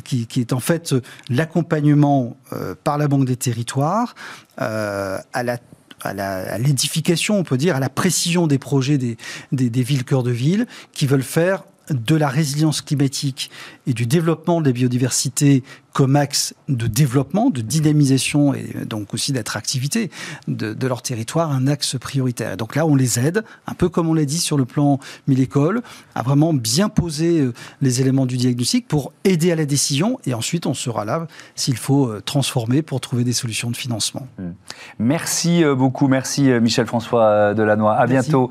qui, 0.03 0.27
est 0.37 0.53
en 0.53 0.59
fait 0.59 0.95
l'accompagnement 1.29 2.37
euh, 2.53 2.75
par 2.83 2.97
la 2.97 3.07
Banque 3.07 3.25
des 3.25 3.37
Territoires 3.37 4.15
à 4.57 5.43
la 5.43 5.57
à 6.03 6.57
l'édification, 6.57 7.37
on 7.37 7.43
peut 7.43 7.57
dire, 7.57 7.75
à 7.75 7.79
la 7.79 7.89
précision 7.89 8.47
des 8.47 8.57
projets 8.57 8.97
des, 8.97 9.17
des, 9.51 9.83
villes 9.83 10.03
cœur 10.03 10.23
de 10.23 10.31
ville 10.31 10.65
qui 10.93 11.05
veulent 11.05 11.21
faire 11.21 11.63
de 11.89 12.15
la 12.15 12.29
résilience 12.29 12.81
climatique 12.81 13.49
et 13.87 13.93
du 13.93 14.05
développement 14.05 14.61
des 14.61 14.73
biodiversités 14.73 15.63
comme 15.93 16.15
axe 16.15 16.53
de 16.69 16.87
développement, 16.87 17.49
de 17.49 17.59
dynamisation 17.59 18.53
et 18.53 18.85
donc 18.85 19.13
aussi 19.13 19.33
d'attractivité 19.33 20.09
de, 20.47 20.73
de, 20.73 20.87
leur 20.87 21.01
territoire, 21.01 21.51
un 21.51 21.67
axe 21.67 21.97
prioritaire. 21.99 22.55
donc 22.55 22.75
là, 22.75 22.85
on 22.85 22.95
les 22.95 23.19
aide, 23.19 23.43
un 23.67 23.73
peu 23.73 23.89
comme 23.89 24.07
on 24.07 24.13
l'a 24.13 24.23
dit 24.23 24.37
sur 24.37 24.57
le 24.57 24.63
plan 24.63 24.99
mille 25.27 25.41
écoles, 25.41 25.81
à 26.15 26.21
vraiment 26.21 26.53
bien 26.53 26.87
poser 26.87 27.41
euh, 27.41 27.53
les 27.81 27.99
éléments 27.99 28.25
du 28.25 28.37
diagnostic 28.37 28.87
pour 28.87 29.11
aider 29.25 29.51
à 29.51 29.55
la 29.55 29.65
décision 29.65 30.17
et 30.25 30.33
ensuite 30.33 30.65
on 30.65 30.73
sera 30.73 31.03
là 31.03 31.27
s'il 31.55 31.77
faut 31.77 32.07
euh, 32.07 32.21
transformer 32.21 32.81
pour 32.81 33.01
trouver 33.01 33.25
des 33.25 33.33
solutions 33.33 33.69
de 33.69 33.75
financement. 33.75 34.27
Hmm. 34.39 34.51
Merci 34.97 35.63
euh, 35.63 35.75
beaucoup, 35.75 36.07
merci 36.07 36.43
Michel-François 36.43 37.53
Delannoy. 37.53 37.93
À 37.93 38.07
bientôt 38.07 38.49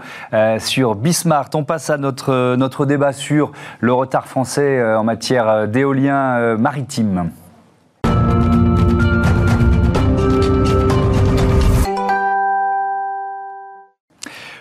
sur 0.58 0.94
Bismart. 0.94 1.49
On 1.54 1.64
passe 1.64 1.90
à 1.90 1.96
notre, 1.96 2.56
notre 2.56 2.84
débat 2.84 3.12
sur 3.12 3.20
le 3.81 3.93
retard 3.93 4.27
français 4.27 4.83
en 4.83 5.05
matière 5.05 5.69
d'éolien 5.69 6.57
maritime. 6.57 7.31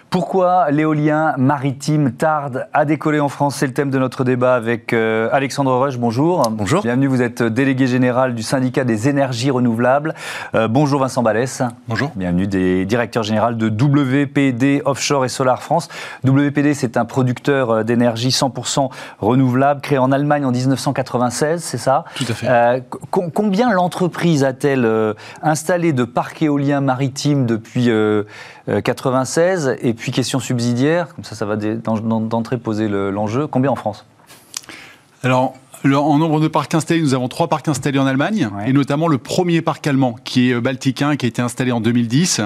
Pourquoi 0.10 0.72
l'éolien 0.72 1.36
maritime 1.38 2.13
tarde 2.13 2.68
à 2.74 2.84
décoller 2.86 3.20
en 3.20 3.30
France? 3.30 3.58
C'est 3.58 3.68
le 3.68 3.74
thème 3.74 3.92
de 3.92 4.00
notre 4.00 4.24
débat 4.24 4.56
avec 4.56 4.92
euh, 4.92 5.30
Alexandre 5.32 5.72
Rush. 5.78 6.00
Bonjour. 6.00 6.50
Bonjour. 6.50 6.82
Bienvenue, 6.82 7.06
vous 7.06 7.22
êtes 7.22 7.44
délégué 7.44 7.86
général 7.86 8.34
du 8.34 8.42
syndicat 8.42 8.86
des 8.86 9.08
énergies 9.08 9.51
renouvelables. 9.51 10.16
Euh, 10.56 10.68
bonjour 10.68 11.01
Vincent 11.01 11.22
Ballès. 11.22 11.62
Bonjour. 11.88 12.12
Bienvenue 12.16 12.48
des 12.48 12.86
directeurs 12.86 13.22
général 13.22 13.56
de 13.56 13.70
WPD 13.70 14.82
Offshore 14.84 15.25
et 15.25 15.30
Solar 15.30 15.62
France. 15.62 15.89
WPD, 16.25 16.74
c'est 16.74 16.98
un 16.98 17.06
producteur 17.06 17.70
euh, 17.70 17.84
d'énergie 17.84 18.30
100% 18.30 18.89
renouvelable 19.20 19.82
créé 19.82 20.00
en 20.00 20.12
Allemagne 20.12 20.44
en 20.44 20.51
1996, 20.51 21.62
c'est 21.62 21.78
ça? 21.78 22.06
Tout 22.16 22.25
à 22.28 22.34
fait. 22.34 22.84
combien 23.12 23.72
l'entreprise 23.72 24.44
a-t-elle 24.44 24.89
installé 25.44 25.94
de 25.94 26.04
parcs 26.04 26.42
éoliens 26.42 26.82
maritimes 26.82 27.46
depuis 27.46 27.92
96 28.83 29.77
et 29.81 29.93
puis 29.93 30.11
question 30.11 30.39
subsidiaire, 30.39 31.13
comme 31.15 31.23
ça, 31.23 31.35
ça 31.35 31.45
va 31.45 31.55
d'entrée 31.55 32.57
poser 32.57 32.88
l'enjeu. 32.88 33.47
Combien 33.47 33.71
en 33.71 33.75
France? 33.75 34.05
Alors, 35.23 35.55
en 35.86 36.17
nombre 36.17 36.39
de 36.39 36.48
parcs 36.48 36.74
installés, 36.74 37.01
nous 37.01 37.13
avons 37.13 37.27
trois 37.27 37.48
parcs 37.48 37.67
installés 37.67 38.00
en 38.00 38.05
Allemagne, 38.05 38.50
et 38.65 38.74
notamment 38.74 39.07
le 39.07 39.17
premier 39.17 39.62
parc 39.62 39.88
allemand, 39.88 40.15
qui 40.24 40.50
est 40.50 40.53
euh, 40.53 40.62
Baltic 40.62 41.01
1, 41.01 41.15
qui 41.15 41.25
a 41.25 41.29
été 41.29 41.41
installé 41.41 41.71
en 41.71 41.79
2010. 41.79 42.41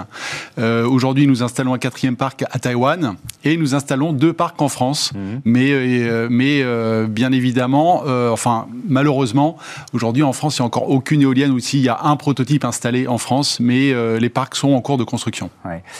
Euh, 0.59 0.87
aujourd'hui, 0.87 1.27
nous 1.27 1.41
installons 1.41 1.73
un 1.73 1.77
quatrième 1.77 2.15
parc 2.15 2.43
à 2.51 2.59
Taïwan, 2.59 3.15
et 3.43 3.57
nous 3.57 3.75
installons 3.75 4.13
deux 4.13 4.33
parcs 4.33 4.61
en 4.61 4.69
France. 4.69 5.13
Mhm. 5.13 5.41
Mais, 5.45 5.71
euh, 5.71 6.27
mais 6.29 6.63
bien 7.07 7.31
évidemment, 7.31 8.03
enfin, 8.31 8.67
malheureusement, 8.87 9.57
aujourd'hui 9.93 10.23
en 10.23 10.33
France, 10.33 10.57
il 10.57 10.61
n'y 10.61 10.65
a 10.65 10.67
encore 10.67 10.89
aucune 10.89 11.21
éolienne, 11.21 11.51
aussi 11.51 11.79
il 11.79 11.83
y 11.83 11.89
a 11.89 11.99
un 12.03 12.15
prototype 12.15 12.65
installé 12.65 13.07
en 13.07 13.17
France, 13.17 13.59
mais 13.59 13.93
les 14.19 14.29
parcs 14.29 14.55
sont 14.55 14.73
en 14.73 14.81
cours 14.81 14.97
de 14.97 15.03
construction. 15.03 15.49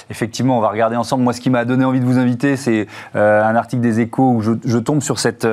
Effectivement, 0.09 0.57
on 0.57 0.61
va 0.61 0.69
regarder 0.69 0.95
ensemble. 0.95 1.23
Moi, 1.23 1.33
ce 1.33 1.41
qui 1.41 1.49
m'a 1.49 1.65
donné 1.65 1.85
envie 1.85 1.99
de 1.99 2.05
vous 2.05 2.17
inviter, 2.17 2.55
c'est 2.55 2.87
un 3.15 3.55
article 3.55 3.81
des 3.81 3.99
échos 3.99 4.31
où 4.31 4.41
je, 4.41 4.51
je 4.65 4.77
tombe 4.77 5.01
sur 5.01 5.19
cette 5.19 5.47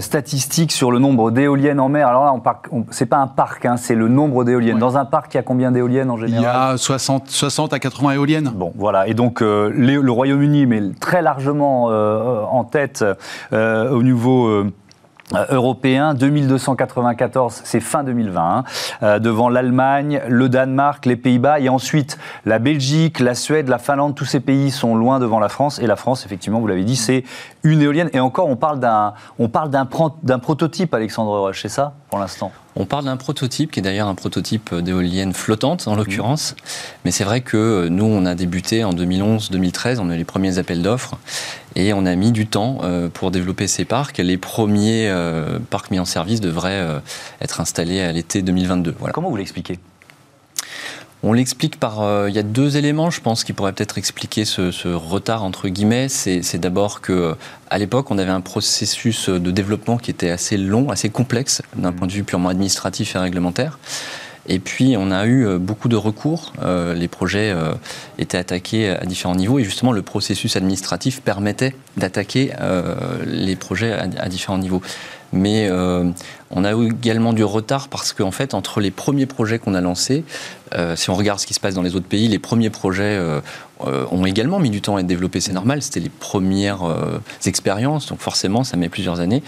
statistique 0.00 0.72
sur 0.72 0.90
le 0.90 0.98
nombre 0.98 1.23
d'éoliennes 1.30 1.80
en 1.80 1.88
mer. 1.88 2.08
Alors 2.08 2.24
là, 2.24 2.34
on 2.70 2.84
c'est 2.90 3.06
pas 3.06 3.18
un 3.18 3.26
parc, 3.26 3.64
hein, 3.64 3.76
c'est 3.76 3.94
le 3.94 4.08
nombre 4.08 4.44
d'éoliennes. 4.44 4.78
Dans 4.78 4.98
un 4.98 5.04
parc, 5.04 5.34
il 5.34 5.36
y 5.38 5.40
a 5.40 5.42
combien 5.42 5.70
d'éoliennes 5.70 6.10
en 6.10 6.16
général? 6.16 6.40
Il 6.40 6.44
y 6.44 6.46
a 6.46 6.76
60, 6.76 7.28
60 7.28 7.72
à 7.72 7.78
80 7.78 8.12
éoliennes. 8.12 8.52
Bon, 8.54 8.72
voilà. 8.76 9.08
Et 9.08 9.14
donc, 9.14 9.42
euh, 9.42 9.70
le 9.74 10.10
Royaume-Uni 10.10 10.66
met 10.66 10.82
très 11.00 11.22
largement 11.22 11.90
euh, 11.90 12.42
en 12.42 12.64
tête 12.64 13.04
euh, 13.52 13.90
au 13.90 14.02
niveau 14.02 14.48
euh, 15.32 15.46
européen, 15.50 16.12
2294, 16.12 17.62
c'est 17.64 17.80
fin 17.80 18.04
2020, 18.04 18.40
hein. 18.42 18.64
euh, 19.02 19.18
devant 19.18 19.48
l'Allemagne, 19.48 20.20
le 20.28 20.50
Danemark, 20.50 21.06
les 21.06 21.16
Pays-Bas, 21.16 21.60
et 21.60 21.70
ensuite 21.70 22.18
la 22.44 22.58
Belgique, 22.58 23.20
la 23.20 23.34
Suède, 23.34 23.68
la 23.68 23.78
Finlande, 23.78 24.14
tous 24.14 24.26
ces 24.26 24.40
pays 24.40 24.70
sont 24.70 24.94
loin 24.94 25.20
devant 25.20 25.40
la 25.40 25.48
France, 25.48 25.78
et 25.78 25.86
la 25.86 25.96
France, 25.96 26.26
effectivement, 26.26 26.60
vous 26.60 26.66
l'avez 26.66 26.84
dit, 26.84 26.96
c'est 26.96 27.24
une 27.64 27.82
éolienne, 27.82 28.10
et 28.12 28.20
encore, 28.20 28.48
on 28.48 28.56
parle 28.56 28.78
d'un, 28.78 29.14
on 29.38 29.48
parle 29.48 29.70
d'un, 29.70 29.88
d'un 30.22 30.38
prototype, 30.38 30.94
Alexandre 30.94 31.38
Roche, 31.38 31.62
c'est 31.62 31.68
ça, 31.68 31.94
pour 32.10 32.18
l'instant? 32.18 32.52
On 32.76 32.86
parle 32.86 33.04
d'un 33.04 33.16
prototype 33.16 33.70
qui 33.70 33.80
est 33.80 33.82
d'ailleurs 33.82 34.08
un 34.08 34.14
prototype 34.14 34.74
d'éolienne 34.74 35.32
flottante 35.32 35.86
en 35.86 35.94
l'occurrence, 35.94 36.56
mais 37.04 37.10
c'est 37.10 37.24
vrai 37.24 37.40
que 37.40 37.88
nous 37.88 38.04
on 38.04 38.26
a 38.26 38.34
débuté 38.34 38.84
en 38.84 38.92
2011-2013, 38.92 39.98
on 40.00 40.10
a 40.10 40.14
eu 40.14 40.18
les 40.18 40.24
premiers 40.24 40.58
appels 40.58 40.82
d'offres. 40.82 41.16
Et 41.76 41.92
on 41.92 42.06
a 42.06 42.14
mis 42.14 42.32
du 42.32 42.46
temps 42.46 42.78
euh, 42.82 43.08
pour 43.08 43.30
développer 43.30 43.66
ces 43.66 43.84
parcs. 43.84 44.18
Les 44.18 44.36
premiers 44.36 45.08
euh, 45.08 45.58
parcs 45.70 45.90
mis 45.90 45.98
en 45.98 46.04
service 46.04 46.40
devraient 46.40 46.80
euh, 46.80 47.00
être 47.40 47.60
installés 47.60 48.00
à 48.00 48.12
l'été 48.12 48.42
2022. 48.42 48.94
Comment 49.12 49.30
vous 49.30 49.36
l'expliquez? 49.36 49.78
On 51.24 51.32
l'explique 51.32 51.80
par. 51.80 52.02
Euh, 52.02 52.28
il 52.28 52.36
y 52.36 52.38
a 52.38 52.42
deux 52.42 52.76
éléments, 52.76 53.10
je 53.10 53.20
pense, 53.20 53.44
qui 53.44 53.52
pourraient 53.52 53.72
peut-être 53.72 53.98
expliquer 53.98 54.44
ce, 54.44 54.94
retard 54.94 55.42
entre 55.42 55.68
guillemets. 55.68 56.08
C'est 56.08 56.58
d'abord 56.58 57.00
que 57.00 57.34
à 57.70 57.78
l'époque, 57.78 58.10
on 58.10 58.18
avait 58.18 58.30
un 58.30 58.42
processus 58.42 59.30
de 59.30 59.50
développement 59.50 59.96
qui 59.96 60.10
était 60.10 60.30
assez 60.30 60.56
long, 60.56 60.90
assez 60.90 61.08
complexe 61.08 61.62
d'un 61.74 61.90
mmh. 61.90 61.96
point 61.96 62.06
de 62.06 62.12
vue 62.12 62.24
purement 62.24 62.50
administratif 62.50 63.16
et 63.16 63.18
réglementaire. 63.18 63.78
Et 64.46 64.58
puis, 64.58 64.94
on 64.98 65.10
a 65.10 65.24
eu 65.24 65.46
euh, 65.46 65.58
beaucoup 65.58 65.88
de 65.88 65.96
recours. 65.96 66.52
Euh, 66.62 66.92
les 66.92 67.08
projets 67.08 67.54
étaient 68.18 68.36
attaqués 68.36 68.90
à 68.90 69.06
différents 69.06 69.34
niveaux 69.34 69.58
et 69.58 69.64
justement, 69.64 69.92
le 69.92 70.02
processus 70.02 70.56
administratif 70.56 71.22
permettait 71.22 71.74
d'attaquer 71.96 72.52
les 73.26 73.56
projets 73.56 73.92
à, 73.92 74.28
différents 74.28 74.58
niveaux. 74.58 74.82
Mais 75.34 75.68
on 76.54 76.64
a 76.64 76.72
eu 76.72 76.86
également 76.86 77.32
du 77.32 77.42
retard 77.42 77.88
parce 77.88 78.12
qu'en 78.12 78.30
fait, 78.30 78.54
entre 78.54 78.80
les 78.80 78.92
premiers 78.92 79.26
projets 79.26 79.58
qu'on 79.58 79.74
a 79.74 79.80
lancés, 79.80 80.24
euh, 80.74 80.94
si 80.94 81.10
on 81.10 81.14
regarde 81.14 81.40
ce 81.40 81.46
qui 81.46 81.54
se 81.54 81.60
passe 81.60 81.74
dans 81.74 81.82
les 81.82 81.96
autres 81.96 82.06
pays, 82.06 82.28
les 82.28 82.38
premiers 82.38 82.70
projets 82.70 83.02
euh, 83.02 83.40
euh, 83.86 84.06
ont 84.12 84.24
également 84.24 84.60
mis 84.60 84.70
du 84.70 84.80
temps 84.80 84.96
à 84.96 85.00
être 85.00 85.06
développés, 85.06 85.40
c'est 85.40 85.52
normal, 85.52 85.82
c'était 85.82 86.00
les 86.00 86.08
premières 86.08 86.82
expériences, 87.44 88.06
donc 88.06 88.20
forcément, 88.20 88.62
ça 88.62 88.76
met 88.76 88.88
plusieurs 88.88 89.20
années. 89.20 89.42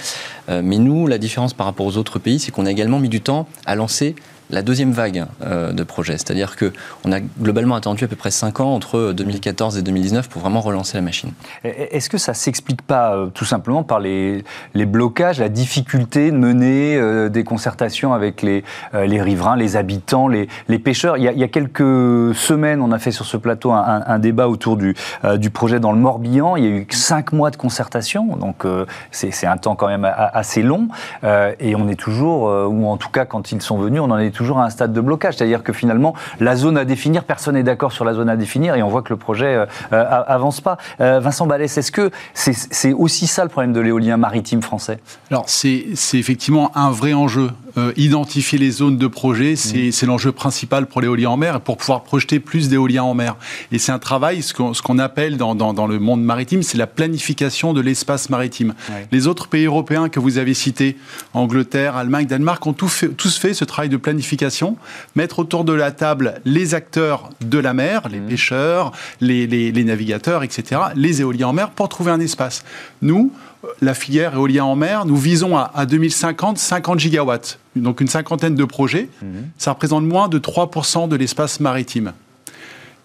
mais 0.48 0.78
nous, 0.78 1.06
la 1.06 1.18
différence 1.18 1.54
par 1.54 1.66
rapport 1.66 1.86
aux 1.86 1.96
autres 1.96 2.18
pays, 2.18 2.40
c'est 2.40 2.50
qu'on 2.50 2.66
a 2.66 2.70
également 2.70 2.98
mis 2.98 3.08
du 3.08 3.20
temps 3.20 3.46
à 3.64 3.76
lancer 3.76 4.16
la 4.50 4.62
deuxième 4.62 4.92
vague 4.92 5.24
euh, 5.42 5.72
de 5.72 5.82
projets. 5.82 6.14
C'est-à-dire 6.14 6.56
qu'on 6.56 7.12
a 7.12 7.20
globalement 7.20 7.74
attendu 7.74 8.04
à 8.04 8.08
peu 8.08 8.16
près 8.16 8.30
5 8.30 8.60
ans 8.60 8.74
entre 8.74 9.12
2014 9.12 9.78
et 9.78 9.82
2019 9.82 10.28
pour 10.28 10.42
vraiment 10.42 10.60
relancer 10.60 10.96
la 10.96 11.02
machine. 11.02 11.32
Est-ce 11.64 12.08
que 12.08 12.18
ça 12.18 12.32
ne 12.32 12.36
s'explique 12.36 12.82
pas 12.82 13.14
euh, 13.14 13.26
tout 13.26 13.44
simplement 13.44 13.82
par 13.82 14.00
les, 14.00 14.44
blocages, 14.74 15.40
la 15.40 15.48
difficulté 15.48 16.30
de 16.30 16.36
mener 16.36 16.96
euh, 16.96 17.28
des 17.28 17.44
concertations 17.44 18.12
avec 18.12 18.42
les, 18.42 18.62
riverains, 18.92 19.56
les 19.56 19.76
habitants, 19.76 20.28
les, 20.28 20.48
pêcheurs? 20.78 21.16
Il 21.16 21.24
y, 21.24 21.42
a, 21.42 21.48
quelques 21.48 22.34
semaines, 22.34 22.80
on 22.80 22.92
a 22.92 22.98
fait 22.98 23.10
sur 23.10 23.24
ce 23.24 23.36
plateau 23.36 23.72
un, 23.72 24.18
débat 24.18 24.48
autour 24.48 24.76
du, 24.76 24.94
du, 25.36 25.50
projet 25.50 25.80
dans 25.80 25.92
le 25.92 25.98
Morbihan. 25.98 26.56
Il 26.56 26.64
y 26.64 26.66
a 26.66 26.70
eu 26.70 26.86
5 26.88 27.32
mois 27.32 27.50
de 27.50 27.56
concertation, 27.56 28.36
donc 28.36 28.64
c'est 29.10 29.46
un 29.46 29.56
temps 29.56 29.74
quand 29.74 29.88
même 29.88 30.04
assez 30.04 30.62
long. 30.62 30.88
et 31.24 31.74
on 31.74 31.88
est 31.88 31.98
toujours, 31.98 32.44
ou 32.70 32.86
en 32.86 32.96
tout 32.96 33.10
cas 33.10 33.24
quand 33.24 33.52
ils 33.52 33.62
sont 33.62 33.78
venus, 33.78 34.00
on 34.00 34.10
en 34.10 34.18
est 34.18 34.35
toujours 34.36 34.58
à 34.58 34.64
un 34.64 34.70
stade 34.70 34.92
de 34.92 35.00
blocage. 35.00 35.36
C'est-à-dire 35.36 35.62
que 35.62 35.72
finalement, 35.72 36.14
la 36.40 36.56
zone 36.56 36.78
à 36.78 36.84
définir, 36.84 37.24
personne 37.24 37.54
n'est 37.54 37.62
d'accord 37.62 37.92
sur 37.92 38.04
la 38.04 38.14
zone 38.14 38.28
à 38.28 38.36
définir 38.36 38.74
et 38.74 38.82
on 38.82 38.88
voit 38.88 39.02
que 39.02 39.12
le 39.12 39.16
projet 39.16 39.54
euh, 39.54 39.66
euh, 39.92 40.22
avance 40.26 40.60
pas. 40.60 40.76
Euh, 41.00 41.20
Vincent 41.20 41.46
Ballès, 41.46 41.76
est-ce 41.76 41.92
que 41.92 42.10
c'est 42.34 42.92
aussi 42.92 43.26
ça 43.26 43.42
le 43.42 43.50
problème 43.50 43.72
de 43.72 43.80
l'éolien 43.80 44.16
maritime 44.16 44.62
français? 44.62 44.98
Alors, 45.30 45.44
c'est 45.46 45.86
effectivement 46.14 46.70
un 46.74 46.90
vrai 46.90 47.14
enjeu. 47.14 47.50
Identifier 47.96 48.58
les 48.58 48.70
zones 48.70 48.96
de 48.96 49.06
projet, 49.06 49.52
mmh. 49.52 49.92
c'est 49.92 50.06
l'enjeu 50.06 50.32
principal 50.32 50.86
pour 50.86 51.00
l'éolien 51.00 51.30
en 51.30 51.36
mer, 51.36 51.60
pour 51.60 51.76
pouvoir 51.76 52.02
projeter 52.02 52.40
plus 52.40 52.68
d'éolien 52.68 53.02
en 53.02 53.14
mer. 53.14 53.36
Et 53.72 53.78
c'est 53.78 53.92
un 53.92 53.98
travail, 53.98 54.42
ce 54.42 54.54
qu'on 54.54 54.98
appelle 54.98 55.36
dans, 55.36 55.54
dans, 55.54 55.86
le 55.86 55.98
monde 55.98 56.22
maritime, 56.22 56.62
c'est 56.62 56.78
la 56.78 56.86
planification 56.86 57.72
de 57.72 57.80
l'espace 57.80 58.30
maritime. 58.30 58.74
Les 59.12 59.26
autres 59.26 59.48
pays 59.48 59.66
européens 59.66 60.08
que 60.08 60.20
vous 60.20 60.38
avez 60.38 60.54
cités, 60.54 60.96
Angleterre, 61.34 61.96
Allemagne, 61.96 62.26
Danemark, 62.26 62.66
ont 62.66 62.74
fait, 62.88 63.08
tous 63.08 63.38
fait 63.38 63.54
ce 63.54 63.64
travail 63.64 63.88
de 63.88 63.96
planification 63.96 64.76
mettre 65.14 65.38
autour 65.38 65.64
de 65.64 65.72
la 65.72 65.92
table 65.92 66.40
les 66.44 66.74
acteurs 66.74 67.30
de 67.40 67.58
la 67.58 67.74
mer, 67.74 68.08
les 68.10 68.20
mmh. 68.20 68.26
pêcheurs, 68.26 68.92
les, 69.20 69.72
navigateurs, 69.84 70.42
etc., 70.42 70.80
les 70.94 71.20
éoliens 71.20 71.48
en 71.48 71.52
mer, 71.52 71.70
pour 71.70 71.88
trouver 71.88 72.10
un 72.10 72.20
espace. 72.20 72.64
Nous, 73.02 73.32
la 73.80 73.94
filière 73.94 74.34
éolien 74.34 74.64
en 74.64 74.76
mer, 74.76 75.06
nous 75.06 75.16
visons 75.16 75.56
à, 75.56 75.86
2050 75.86 76.58
50 76.58 76.98
gigawatts, 76.98 77.58
donc 77.74 78.00
une 78.00 78.08
cinquantaine 78.08 78.54
de 78.54 78.64
projets. 78.64 79.08
Mmh. 79.22 79.26
Ça 79.58 79.72
représente 79.72 80.04
moins 80.04 80.28
de 80.28 80.38
3% 80.38 81.08
de 81.08 81.16
l'espace 81.16 81.60
maritime 81.60 82.12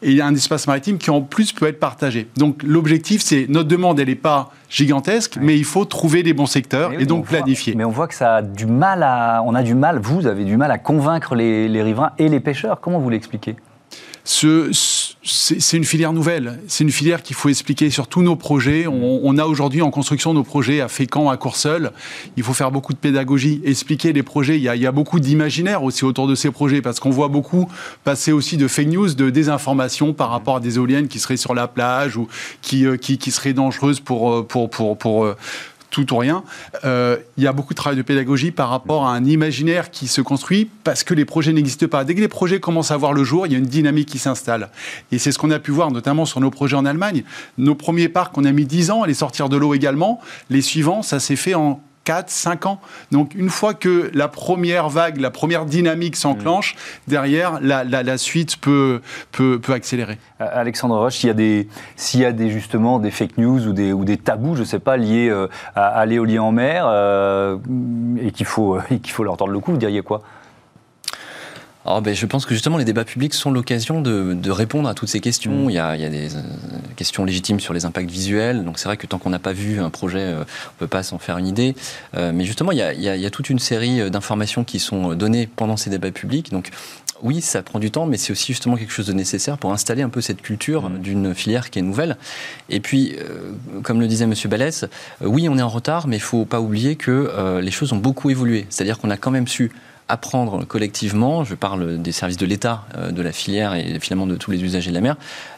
et 0.01 0.10
il 0.12 0.17
y 0.17 0.22
a 0.22 0.25
un 0.25 0.34
espace 0.34 0.67
maritime 0.67 0.98
qui 0.98 1.10
en 1.10 1.22
plus 1.22 1.53
peut 1.53 1.67
être 1.67 1.79
partagé. 1.79 2.27
Donc 2.36 2.63
l'objectif, 2.63 3.22
c'est 3.22 3.46
notre 3.50 3.70
demande, 3.70 4.00
elle 4.00 4.08
n'est 4.08 4.15
pas 4.15 4.51
gigantesque, 4.70 5.38
mais 5.39 5.58
il 5.58 5.65
faut 5.65 5.86
trouver 5.86 6.24
les 6.24 6.34
bons 6.34 6.48
secteurs 6.48 6.93
et 6.93 7.05
donc 7.05 7.27
planifier. 7.27 7.75
mais 7.75 7.86
on 7.86 7.91
voit 7.91 8.08
que 8.08 8.15
ça 8.15 8.38
a 8.38 8.41
du 8.41 8.65
mal 8.65 9.03
à, 9.03 9.43
on 9.46 9.53
a 9.53 9.63
du 9.63 9.75
mal, 9.75 10.00
vous 10.00 10.25
avez 10.25 10.43
du 10.43 10.58
mal 10.58 10.72
à 10.72 10.79
convaincre 10.79 11.36
les, 11.36 11.67
les 11.67 11.84
riverains 11.84 12.13
et 12.17 12.29
les 12.29 12.39
pêcheurs. 12.39 12.79
Comment 12.81 13.00
vous 13.00 13.10
l'expliquez? 13.10 13.55
C'est 15.23 15.77
une 15.77 15.83
filière 15.83 16.13
nouvelle. 16.13 16.59
C'est 16.67 16.83
une 16.83 16.89
filière 16.89 17.21
qu'il 17.21 17.35
faut 17.35 17.49
expliquer 17.49 17.91
sur 17.91 18.07
tous 18.07 18.23
nos 18.23 18.35
projets. 18.35 18.87
On, 18.87 19.37
a 19.37 19.45
aujourd'hui 19.45 19.83
en 19.83 19.91
construction 19.91 20.33
nos 20.33 20.43
projets 20.43 20.81
à 20.81 20.87
Fécamp, 20.87 21.29
à 21.29 21.37
Courseul. 21.37 21.91
Il 22.37 22.43
faut 22.43 22.53
faire 22.53 22.71
beaucoup 22.71 22.93
de 22.93 22.97
pédagogie, 22.97 23.61
expliquer 23.63 24.13
les 24.13 24.23
projets. 24.23 24.57
Il 24.57 24.63
y 24.63 24.87
a, 24.87 24.91
beaucoup 24.91 25.19
d'imaginaire 25.19 25.83
aussi 25.83 26.05
autour 26.05 26.27
de 26.27 26.33
ces 26.33 26.49
projets 26.49 26.81
parce 26.81 26.99
qu'on 26.99 27.11
voit 27.11 27.27
beaucoup 27.27 27.69
passer 28.03 28.31
aussi 28.31 28.57
de 28.57 28.67
fake 28.67 28.87
news, 28.87 29.13
de 29.13 29.29
désinformation 29.29 30.13
par 30.13 30.31
rapport 30.31 30.55
à 30.55 30.59
des 30.59 30.77
éoliennes 30.77 31.07
qui 31.07 31.19
seraient 31.19 31.37
sur 31.37 31.53
la 31.53 31.67
plage 31.67 32.17
ou 32.17 32.27
qui, 32.61 32.85
euh, 32.85 32.97
qui, 32.97 33.17
qui 33.17 33.31
seraient 33.31 33.53
dangereuses 33.53 33.99
pour, 33.99 34.33
euh, 34.33 34.43
pour, 34.43 34.69
pour, 34.69 34.97
pour, 34.97 35.25
euh, 35.25 35.37
tout 35.91 36.12
ou 36.13 36.17
rien. 36.17 36.43
Euh, 36.83 37.17
il 37.38 37.43
y 37.43 37.48
a 37.48 37.53
beaucoup 37.53 37.74
de 37.74 37.77
travail 37.77 37.98
de 37.98 38.01
pédagogie 38.01 38.50
par 38.50 38.69
rapport 38.69 39.05
à 39.05 39.13
un 39.13 39.24
imaginaire 39.25 39.91
qui 39.91 40.07
se 40.07 40.21
construit 40.21 40.67
parce 40.83 41.03
que 41.03 41.13
les 41.13 41.25
projets 41.25 41.53
n'existent 41.53 41.88
pas. 41.88 42.03
Dès 42.03 42.15
que 42.15 42.21
les 42.21 42.27
projets 42.27 42.60
commencent 42.60 42.89
à 42.89 42.98
voir 42.98 43.13
le 43.13 43.24
jour, 43.24 43.45
il 43.45 43.51
y 43.51 43.55
a 43.55 43.60
une 43.60 43.65
dynamique 43.65 44.10
qui 44.10 44.17
s'installe. 44.17 44.69
Et 45.12 45.19
c'est 45.19 45.31
ce 45.31 45.38
qu'on 45.38 45.51
a 45.51 45.60
pu 45.60 45.71
voir 45.71 45.91
notamment 45.91 46.25
sur 46.25 46.39
nos 46.39 46.50
projets 46.50 46.77
en 46.77 46.86
Allemagne. 46.86 47.24
Nos 47.60 47.75
premiers 47.75 48.10
parcs, 48.10 48.36
on 48.38 48.45
a 48.45 48.51
mis 48.51 48.65
10 48.65 48.89
ans 48.89 49.03
à 49.03 49.07
les 49.07 49.13
sortir 49.13 49.50
de 49.50 49.57
l'eau 49.57 49.74
également. 49.74 50.19
Les 50.50 50.62
suivants, 50.62 51.03
ça 51.03 51.19
s'est 51.19 51.36
fait 51.36 51.53
en 51.53 51.81
4, 52.03 52.29
5 52.29 52.65
ans. 52.65 52.79
Donc 53.12 53.36
une 53.36 53.50
fois 53.50 53.74
que 53.74 54.10
la 54.13 54.27
première 54.27 54.89
vague, 54.89 55.20
la 55.20 55.31
première 55.31 55.65
dynamique 55.65 56.15
s'enclenche, 56.15 56.75
derrière, 57.08 57.60
la, 57.62 58.17
suite 58.17 58.58
peut, 58.58 59.01
peut, 59.31 59.60
accélérer. 59.70 60.17
Alexandre 60.39 60.98
Roche, 60.98 61.17
s'il 61.17 61.27
y 61.27 61.31
a, 61.31 61.36
des, 61.36 61.67
s'il 61.96 62.20
y 62.22 62.25
a 62.25 62.31
des, 62.31 62.50
justement 62.50 63.00
des 63.00 63.12
fake 63.12 63.38
news 63.38 63.67
ou 63.67 63.74
des, 63.74 63.93
ou 63.93 64.05
des 64.05 64.17
tabous, 64.17 64.55
je 64.55 64.62
ne 64.62 64.65
sais 64.65 64.79
pas, 64.79 64.98
liés 64.98 65.29
euh, 65.29 65.48
à, 65.75 66.05
l'éolien 66.05 66.43
en 66.43 66.51
mer, 66.51 66.86
euh, 66.88 67.58
et 68.20 68.31
qu'il 68.31 68.46
faut, 68.46 68.79
qu'il 68.89 69.12
faut 69.12 69.24
leur 69.24 69.38
tordre 69.38 69.53
le 69.53 69.60
cou, 69.60 69.72
vous 69.72 69.77
diriez 69.77 70.01
quoi? 70.01 70.22
Alors, 71.85 72.01
ben, 72.01 72.13
je 72.13 72.25
pense 72.27 72.45
que 72.45 72.53
justement 72.53 72.77
les 72.77 72.85
débats 72.85 73.05
publics 73.05 73.33
sont 73.33 73.51
l'occasion 73.51 74.01
de, 74.01 74.33
de, 74.33 74.51
répondre 74.51 74.88
à 74.88 74.93
toutes 74.93 75.09
ces 75.09 75.19
questions. 75.19 75.65
Mm. 75.65 75.69
Il, 75.69 75.73
y 75.73 75.79
a, 75.79 75.95
il, 75.95 76.01
y 76.01 76.05
a, 76.05 76.09
des 76.09 76.35
euh, 76.35 76.41
questions 76.95 77.25
légitimes 77.25 77.59
sur 77.59 77.73
les 77.73 77.85
impacts 77.85 78.09
visuels. 78.09 78.63
Donc 78.63 78.77
c'est 78.77 78.88
vrai 78.88 78.97
que 78.97 79.07
tant 79.07 79.17
qu'on 79.17 79.31
n'a 79.31 79.39
pas 79.39 79.53
vu 79.53 79.79
un 79.79 79.89
projet, 79.89 80.19
euh, 80.19 80.43
on 80.43 80.79
peut 80.79 80.88
pas 80.88 81.01
s'en 81.01 81.17
faire 81.17 81.39
une 81.39 81.47
idée. 81.47 81.75
Euh, 82.15 82.31
mais 82.33 82.45
justement, 82.45 82.71
il 82.71 82.77
y, 82.77 82.83
a, 82.83 82.93
il, 82.93 83.01
y 83.01 83.09
a, 83.09 83.15
il 83.15 83.21
y, 83.21 83.25
a, 83.25 83.31
toute 83.31 83.50
une 83.50 83.57
série 83.57 84.11
d'informations 84.11 84.63
qui 84.63 84.77
sont 84.77 85.15
données 85.15 85.47
pendant 85.47 85.75
ces 85.75 85.89
débats 85.89 86.11
publics. 86.11 86.51
Donc 86.51 86.69
oui, 87.23 87.41
ça 87.41 87.63
prend 87.63 87.79
du 87.79 87.89
temps, 87.89 88.05
mais 88.05 88.17
c'est 88.17 88.31
aussi 88.31 88.53
justement 88.53 88.75
quelque 88.75 88.93
chose 88.93 89.07
de 89.07 89.13
nécessaire 89.13 89.57
pour 89.57 89.71
installer 89.71 90.03
un 90.03 90.09
peu 90.09 90.21
cette 90.21 90.41
culture 90.43 90.88
mm. 90.88 91.00
d'une 91.00 91.33
filière 91.33 91.71
qui 91.71 91.79
est 91.79 91.83
nouvelle. 91.83 92.15
Et 92.69 92.79
puis, 92.79 93.15
comme 93.81 94.00
le 94.00 94.07
disait 94.07 94.27
Monsieur 94.27 94.50
Balès, 94.50 94.85
oui, 95.21 95.50
on 95.50 95.57
est 95.57 95.63
en 95.63 95.69
retard, 95.69 96.07
mais 96.07 96.17
il 96.17 96.21
faut 96.21 96.45
pas 96.45 96.61
oublier 96.61 96.95
que 96.95 97.59
les 97.59 97.71
choses 97.71 97.91
ont 97.91 97.97
beaucoup 97.97 98.29
évolué. 98.29 98.67
C'est-à-dire 98.69 99.00
qu'on 99.00 99.09
a 99.09 99.17
quand 99.17 99.31
même 99.31 99.47
su 99.47 99.71
apprendre 100.12 100.65
collectivement, 100.65 101.44
je 101.44 101.56
parle 101.56 102.01
des 102.01 102.12
services 102.12 102.38
de 102.38 102.46
l'État, 102.46 102.86
euh, 102.96 103.12
de 103.12 103.22
la 103.22 103.32
filière 103.32 103.74
et 103.74 104.00
finalement 104.00 104.27
de 104.27 104.36
tous 104.36 104.51
les 104.51 104.63
usagers 104.63 104.89
de 104.89 104.96
la 104.96 105.01
mer, 105.01 105.15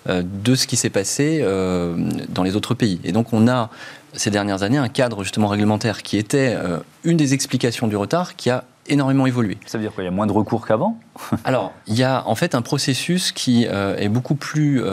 euh, 0.08 0.22
de 0.24 0.56
ce 0.56 0.68
qui 0.68 0.76
s'est 0.76 0.90
passé 0.90 1.40
euh, 1.42 1.96
dans 2.30 2.44
les 2.44 2.56
autres 2.56 2.74
pays. 2.74 3.00
Et 3.04 3.12
donc 3.12 3.34
on 3.34 3.48
a 3.48 3.70
ces 4.14 4.30
dernières 4.30 4.62
années 4.62 4.78
un 4.78 4.90
cadre 4.90 5.24
justement 5.24 5.48
réglementaire 5.48 6.04
qui 6.04 6.18
était 6.18 6.56
une 7.04 7.18
des 7.18 7.34
explications 7.34 7.88
du 7.88 7.96
retard 7.96 8.36
qui 8.36 8.52
a 8.52 8.64
énormément 8.86 9.26
évolué. 9.26 9.58
Ça 9.66 9.80
veut 9.80 9.84
dire 9.84 9.96
qu'il 9.96 10.04
y 10.04 10.08
a 10.08 10.12
moins 10.12 10.28
de 10.28 10.32
recours 10.32 10.68
qu'avant? 10.68 11.00
Alors, 11.46 11.72
il 11.88 11.96
y 11.96 12.04
a 12.04 12.24
en 12.28 12.36
fait 12.36 12.54
un 12.54 12.62
processus 12.62 13.32
qui 13.32 13.64
est 13.64 14.10
beaucoup 14.10 14.36
plus, 14.36 14.84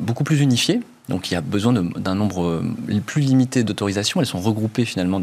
beaucoup 0.00 0.22
plus 0.22 0.42
unifié. 0.42 0.82
Donc 1.08 1.30
il 1.30 1.34
y 1.34 1.36
a 1.36 1.40
besoin 1.40 1.72
d'un 1.72 2.14
nombre 2.14 2.44
euh, 2.44 3.00
plus 3.04 3.22
limité 3.22 3.64
d'autorisations. 3.64 4.20
Elles 4.20 4.26
sont 4.26 4.40
regroupées 4.40 4.84
finalement, 4.84 5.20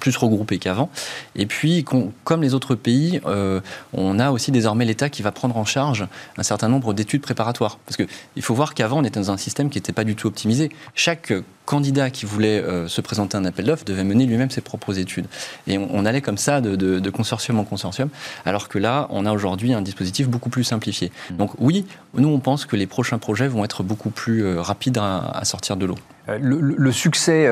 plus 0.00 0.16
regroupées 0.16 0.58
qu'avant. 0.58 0.90
Et 1.36 1.46
puis, 1.46 1.84
comme 2.24 2.42
les 2.42 2.54
autres 2.54 2.74
pays, 2.74 3.20
euh, 3.26 3.60
on 3.92 4.18
a 4.18 4.30
aussi 4.30 4.50
désormais 4.50 4.84
l'État 4.84 5.08
qui 5.08 5.22
va 5.22 5.30
prendre 5.30 5.56
en 5.56 5.64
charge 5.64 6.06
un 6.36 6.42
certain 6.42 6.68
nombre 6.68 6.94
d'études 6.94 7.22
préparatoires. 7.22 7.78
Parce 7.86 7.96
qu'il 7.96 8.42
faut 8.42 8.54
voir 8.54 8.74
qu'avant, 8.74 8.98
on 8.98 9.04
était 9.04 9.20
dans 9.20 9.30
un 9.30 9.36
système 9.36 9.70
qui 9.70 9.78
n'était 9.78 9.92
pas 9.92 10.04
du 10.04 10.16
tout 10.16 10.26
optimisé. 10.26 10.70
Chaque 10.94 11.32
candidat 11.64 12.10
qui 12.10 12.26
voulait 12.26 12.60
euh, 12.60 12.88
se 12.88 13.00
présenter 13.00 13.36
un 13.36 13.44
appel 13.44 13.66
d'offres 13.66 13.84
devait 13.84 14.04
mener 14.04 14.26
lui-même 14.26 14.50
ses 14.50 14.60
propres 14.60 14.98
études. 14.98 15.26
Et 15.66 15.78
on, 15.78 16.04
allait 16.04 16.20
comme 16.20 16.38
ça 16.38 16.60
de, 16.60 17.10
consortium 17.10 17.58
en 17.58 17.64
consortium, 17.64 18.08
alors 18.44 18.68
que 18.68 18.78
là, 18.78 19.06
on 19.10 19.26
a 19.26 19.32
aujourd'hui 19.32 19.72
un 19.72 19.82
dispositif 19.82 20.28
beaucoup 20.28 20.50
plus 20.50 20.64
simplifié. 20.64 21.12
Mmh. 21.30 21.36
Donc 21.36 21.50
oui, 21.58 21.86
nous, 22.14 22.28
on 22.28 22.40
pense 22.40 22.66
que 22.66 22.76
les 22.76 22.86
prochains 22.86 23.18
projets 23.18 23.48
vont 23.48 23.64
être 23.64 23.82
beaucoup 23.82 24.10
plus 24.10 24.44
euh, 24.44 24.60
rapides 24.60 24.98
à, 24.98 25.40
sortir 25.44 25.76
de 25.76 25.86
l'eau. 25.86 25.96
Euh, 26.28 26.38
le, 26.40 26.92
succès 26.92 27.48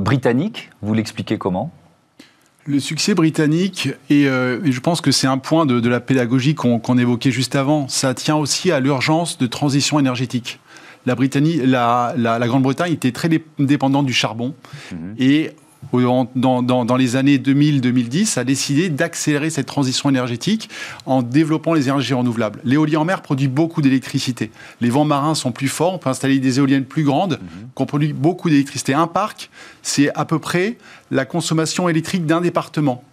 britannique, 0.00 0.70
vous 0.82 0.94
l'expliquez 0.94 1.38
comment? 1.38 1.70
Le 2.64 2.78
succès 2.78 3.14
britannique, 3.14 3.88
et, 4.10 4.24
je 4.24 4.80
pense 4.80 5.00
que 5.00 5.10
c'est 5.10 5.26
un 5.26 5.38
point 5.38 5.66
de, 5.66 5.88
la 5.88 6.00
pédagogie 6.00 6.54
qu'on 6.54 6.98
évoquait 6.98 7.32
juste 7.32 7.56
avant, 7.56 7.88
ça 7.88 8.14
tient 8.14 8.36
aussi 8.36 8.70
à 8.70 8.80
l'urgence 8.80 9.38
de 9.38 9.46
transition 9.46 9.98
énergétique 9.98 10.60
la, 11.06 12.14
la, 12.16 12.46
Grande-Bretagne 12.46 12.92
était 12.92 13.12
très 13.12 13.28
dépendante 13.58 14.06
du 14.06 14.12
charbon. 14.12 14.54
Mhm. 14.92 15.14
Et 15.18 15.50
dans, 15.92 16.96
les 16.96 17.16
années 17.16 17.38
2000-2010, 17.38 18.38
a 18.38 18.44
décidé 18.44 18.88
d'accélérer 18.88 19.50
cette 19.50 19.66
transition 19.66 20.08
énergétique 20.08 20.70
en 21.06 21.22
développant 21.22 21.74
les 21.74 21.88
énergies 21.88 22.14
renouvelables. 22.14 22.60
L'éolien 22.64 23.00
en 23.00 23.04
mer 23.04 23.22
produit 23.22 23.48
beaucoup 23.48 23.82
d'électricité. 23.82 24.50
Les 24.80 24.90
vents 24.90 25.04
marins 25.04 25.34
sont 25.34 25.52
plus 25.52 25.68
forts, 25.68 25.94
on 25.94 25.98
peut 25.98 26.08
installer 26.08 26.38
des 26.38 26.58
éoliennes 26.58 26.84
plus 26.84 27.04
grandes, 27.04 27.40
mhm. 27.42 27.68
qu'on 27.74 27.86
produit 27.86 28.12
beaucoup 28.12 28.48
d'électricité. 28.48 28.94
Un 28.94 29.06
parc, 29.06 29.50
c'est 29.82 30.10
à 30.14 30.24
peu 30.24 30.38
près 30.38 30.78
la 31.10 31.24
consommation 31.24 31.88
électrique 31.88 32.26
d'un 32.26 32.40
département 32.40 33.04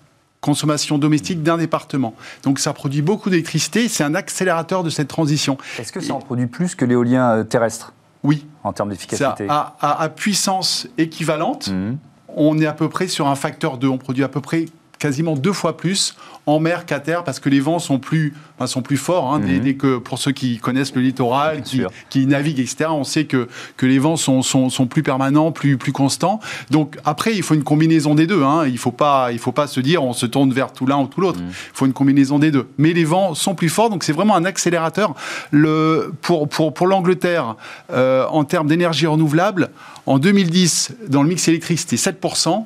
consommation 0.42 0.98
domestique 0.98 1.44
d'un 1.44 1.58
département. 1.58 2.14
Donc 2.44 2.60
ça 2.60 2.74
produit 2.74 3.02
beaucoup 3.02 3.30
d'électricité, 3.30 3.88
c'est 3.88 4.04
un 4.04 4.16
accélérateur 4.16 4.84
de 4.84 4.90
cette 4.90 5.08
transition. 5.08 5.58
Est-ce 5.78 5.92
que 5.92 6.00
ça 6.00 6.14
en 6.14 6.20
produit 6.20 6.48
plus 6.48 6.76
que 6.76 6.86
l'éolien 6.86 7.32
euh, 7.32 7.44
terrestre? 7.44 7.94
Oui. 8.24 8.46
En 8.64 8.74
termes 8.74 8.90
d'efficacité 8.90 9.48
à, 9.50 9.76
à, 9.80 10.10
puissance 10.10 10.88
équivalente, 10.98 11.70
mmh. 11.70 11.98
on 12.36 12.60
est 12.60 12.66
à 12.66 12.74
peu 12.74 12.90
près 12.90 13.08
sur 13.08 13.28
un 13.28 13.36
facteur 13.36 13.78
2. 13.78 13.88
On 13.88 13.98
produit 13.98 14.24
à 14.24 14.28
peu 14.28 14.42
près 14.42 14.66
quasiment 15.00 15.36
deux 15.36 15.54
fois 15.54 15.78
plus 15.78 16.16
en 16.46 16.60
mer 16.60 16.86
qu'à 16.86 17.00
terre 17.00 17.24
parce 17.24 17.40
que 17.40 17.50
les 17.50 17.60
vents 17.60 17.80
sont 17.80 18.00
plus, 18.00 18.34
sont 18.66 18.82
plus 18.82 18.98
forts. 18.98 19.34
Hein, 19.34 19.40
dès, 19.40 19.60
mhm. 19.60 19.78
que, 19.78 19.98
pour 19.98 20.20
ceux 20.20 20.32
qui 20.32 20.58
connaissent 20.58 20.94
le 20.96 21.02
littoral, 21.02 21.62
qui, 21.62 21.82
qui, 22.10 22.26
naviguent, 22.26 22.60
etc., 22.60 22.90
on 22.90 23.04
sait 23.04 23.26
que, 23.26 23.48
que 23.78 23.86
les 23.86 24.00
vents 24.00 24.18
sont, 24.18 24.42
sont, 24.42 24.70
sont, 24.70 24.88
plus 24.88 25.04
permanents, 25.04 25.52
plus, 25.52 25.78
plus 25.78 25.92
constants. 25.92 26.40
Donc 26.70 26.98
après, 27.06 27.36
il 27.36 27.44
faut 27.44 27.54
une 27.56 27.64
combinaison 27.64 28.16
des 28.16 28.28
deux. 28.28 28.44
Hein. 28.44 28.66
Il 28.66 28.74
ne 28.74 28.78
faut, 28.78 28.92
pas, 28.92 29.32
il 29.32 29.40
faut 29.40 29.52
pas 29.52 29.68
se 29.68 29.80
dire 29.80 30.04
on 30.04 30.14
se 30.14 30.26
tourne 30.26 30.52
vers 30.52 30.74
tout 30.74 30.86
l'un 30.86 30.98
ou 30.98 31.08
tout 31.08 31.22
l'autre. 31.22 31.40
Mhm. 31.40 31.48
Il 31.50 31.78
faut 31.78 31.86
une 31.86 31.94
combinaison 31.94 32.40
des 32.40 32.52
deux. 32.52 32.68
Mais 32.78 32.94
les 32.94 33.06
vents 33.06 33.34
sont 33.36 33.56
plus 33.56 33.70
forts, 33.70 33.90
donc 33.90 34.04
c'est 34.04 34.14
vraiment 34.14 34.36
un 34.36 34.46
accélérateur. 34.46 35.16
Le, 35.52 36.14
pour 36.22 36.50
pour, 36.50 36.74
pour 36.74 36.88
l'Angleterre, 36.88 37.56
euh, 37.92 38.26
en 38.28 38.44
termes 38.44 38.68
d'énergie 38.68 39.08
renouvelable, 39.08 39.70
en 40.06 40.20
2010, 40.20 40.96
dans 41.08 41.24
le 41.24 41.30
mix 41.30 41.48
électrique, 41.48 41.80
c'était 41.80 41.96
7%. 41.96 42.66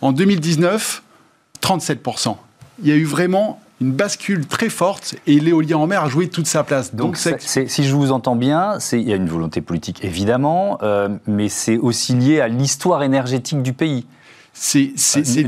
En 0.00 0.12
2019, 0.12 1.02
37%. 1.64 2.36
Il 2.82 2.88
y 2.88 2.92
a 2.92 2.96
eu 2.96 3.04
vraiment 3.04 3.60
une 3.80 3.92
bascule 3.92 4.46
très 4.46 4.68
forte 4.68 5.16
et 5.26 5.40
l'éolien 5.40 5.78
en 5.78 5.86
mer 5.86 6.04
a 6.04 6.08
joué 6.08 6.28
toute 6.28 6.46
sa 6.46 6.62
place. 6.62 6.94
Donc, 6.94 7.16
si 7.16 7.84
je 7.84 7.94
vous 7.94 8.12
entends 8.12 8.36
bien, 8.36 8.78
il 8.92 9.08
y 9.08 9.12
a 9.12 9.16
une 9.16 9.28
volonté 9.28 9.60
politique 9.60 10.04
évidemment, 10.04 10.78
euh, 10.82 11.08
mais 11.26 11.48
c'est 11.48 11.78
aussi 11.78 12.14
lié 12.14 12.40
à 12.40 12.48
l'histoire 12.48 13.02
énergétique 13.02 13.62
du 13.62 13.72
pays. 13.72 14.06
Euh, 14.76 14.86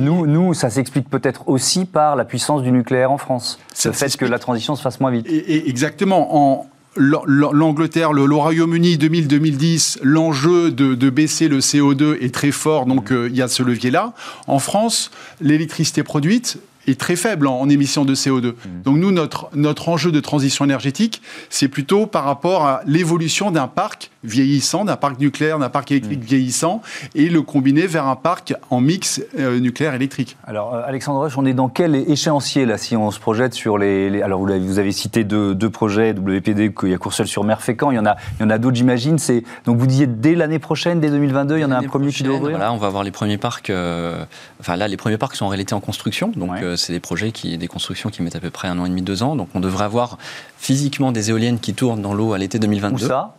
nous, 0.00 0.26
nous, 0.26 0.54
ça 0.54 0.68
s'explique 0.68 1.08
peut-être 1.08 1.48
aussi 1.48 1.84
par 1.84 2.16
la 2.16 2.24
puissance 2.24 2.62
du 2.62 2.72
nucléaire 2.72 3.12
en 3.12 3.18
France. 3.18 3.58
le 3.84 3.92
fait 3.92 4.16
que 4.16 4.24
la 4.24 4.38
transition 4.38 4.74
se 4.74 4.82
fasse 4.82 4.98
moins 4.98 5.12
vite. 5.12 5.26
Et, 5.28 5.68
exactement. 5.68 6.36
En, 6.36 6.66
L'Angleterre, 6.96 8.12
le, 8.12 8.34
Royaume-Uni 8.34 8.96
2000-2010, 8.96 9.98
l'enjeu 10.02 10.70
de, 10.70 11.10
baisser 11.10 11.48
le 11.48 11.58
CO2 11.58 12.18
est 12.20 12.34
très 12.34 12.50
fort, 12.50 12.86
donc 12.86 13.12
euh, 13.12 13.28
il 13.30 13.36
y 13.36 13.42
a 13.42 13.48
ce 13.48 13.62
levier-là. 13.62 14.12
En 14.46 14.58
France, 14.58 15.10
l'électricité 15.40 16.02
produite, 16.02 16.58
est 16.86 16.98
très 16.98 17.16
faible 17.16 17.46
en, 17.46 17.68
émissions 17.68 18.04
de 18.04 18.14
CO2. 18.14 18.46
Mmh. 18.46 18.82
Donc 18.84 18.96
nous, 18.98 19.10
notre, 19.10 19.48
notre 19.54 19.88
enjeu 19.88 20.12
de 20.12 20.20
transition 20.20 20.64
énergétique, 20.64 21.20
c'est 21.50 21.68
plutôt 21.68 22.06
par 22.06 22.24
rapport 22.24 22.64
à 22.64 22.80
l'évolution 22.86 23.50
d'un 23.50 23.66
parc 23.66 24.10
vieillissant, 24.22 24.84
d'un 24.84 24.96
parc 24.96 25.18
nucléaire, 25.20 25.58
d'un 25.58 25.68
parc 25.68 25.90
électrique 25.90 26.20
mmh. 26.20 26.26
vieillissant, 26.26 26.82
et 27.14 27.28
le 27.28 27.42
combiner 27.42 27.86
vers 27.86 28.06
un 28.06 28.16
parc 28.16 28.54
en 28.70 28.80
mix 28.80 29.22
euh, 29.38 29.58
nucléaire 29.58 29.94
électrique. 29.94 30.36
Alors 30.46 30.74
euh, 30.74 30.82
Alexandre 30.84 31.20
Roche, 31.20 31.36
on 31.38 31.46
est 31.46 31.54
dans 31.54 31.68
quel 31.68 31.94
échéancier 31.94 32.66
là, 32.66 32.78
si 32.78 32.96
on 32.96 33.10
se 33.10 33.20
projette 33.20 33.54
sur 33.54 33.78
les... 33.78 34.22
alors 34.22 34.40
vous 34.40 34.50
avez, 34.50 34.60
vous 34.60 34.78
avez, 34.78 34.92
cité 34.92 35.24
deux, 35.24 35.54
deux 35.54 35.70
projets, 35.70 36.12
WPD, 36.12 36.72
il 36.82 36.88
y 36.88 36.94
a 36.94 36.98
Courseul-sur-Mer-Fécamp, 36.98 37.90
il 37.90 37.96
y 37.96 37.98
en 37.98 38.06
a, 38.06 38.16
il 38.38 38.42
y 38.42 38.46
en 38.46 38.50
a 38.50 38.58
d'autres 38.58 38.76
j'imagine. 38.76 39.16
Donc 39.64 39.78
vous 39.78 39.86
disiez 39.86 40.06
dès 40.06 40.34
l'année 40.34 40.58
prochaine, 40.58 41.00
dès 41.00 41.10
2022, 41.10 41.56
il 41.56 41.60
y 41.60 41.64
en 41.64 41.70
a 41.70 41.78
un 41.78 41.82
premier 41.82 42.10
qui 42.10 42.22
doit 42.22 42.36
ouvrir? 42.36 42.56
Voilà, 42.56 42.72
on 42.72 42.76
va 42.76 42.86
avoir 42.86 43.02
les 43.02 43.10
premiers 43.10 43.38
parcs, 43.38 43.70
euh, 43.70 44.24
enfin 44.60 44.76
là 44.76 44.88
les 44.88 44.96
premiers 44.96 45.18
parcs 45.18 45.36
sont 45.36 45.46
en 45.46 45.48
réalité 45.48 45.74
en 45.74 45.80
construction, 45.80 46.32
donc 46.34 46.62
c'est 46.76 46.92
des 46.92 47.00
projets, 47.00 47.32
qui, 47.32 47.56
des 47.58 47.68
constructions 47.68 48.10
qui 48.10 48.22
mettent 48.22 48.36
à 48.36 48.40
peu 48.40 48.50
près 48.50 48.68
un 48.68 48.78
an 48.78 48.86
et 48.86 48.88
demi, 48.88 49.02
deux 49.02 49.22
ans. 49.22 49.36
Donc 49.36 49.48
on 49.54 49.60
devrait 49.60 49.84
avoir 49.84 50.18
physiquement 50.58 51.12
des 51.12 51.30
éoliennes 51.30 51.58
qui 51.60 51.74
tournent 51.74 52.02
dans 52.02 52.14
l'eau 52.14 52.32
à 52.32 52.38
l'été 52.38 52.58
2022. 52.58 53.04
Où 53.04 53.08
ça? 53.08 53.34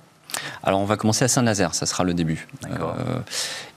Alors 0.64 0.80
on 0.80 0.86
va 0.86 0.98
commencer 0.98 1.26
à 1.26 1.28
Saint-Nazaire, 1.28 1.74
ça 1.74 1.86
sera 1.86 2.04
le 2.04 2.14
début. 2.14 2.48
Euh, 2.70 3.20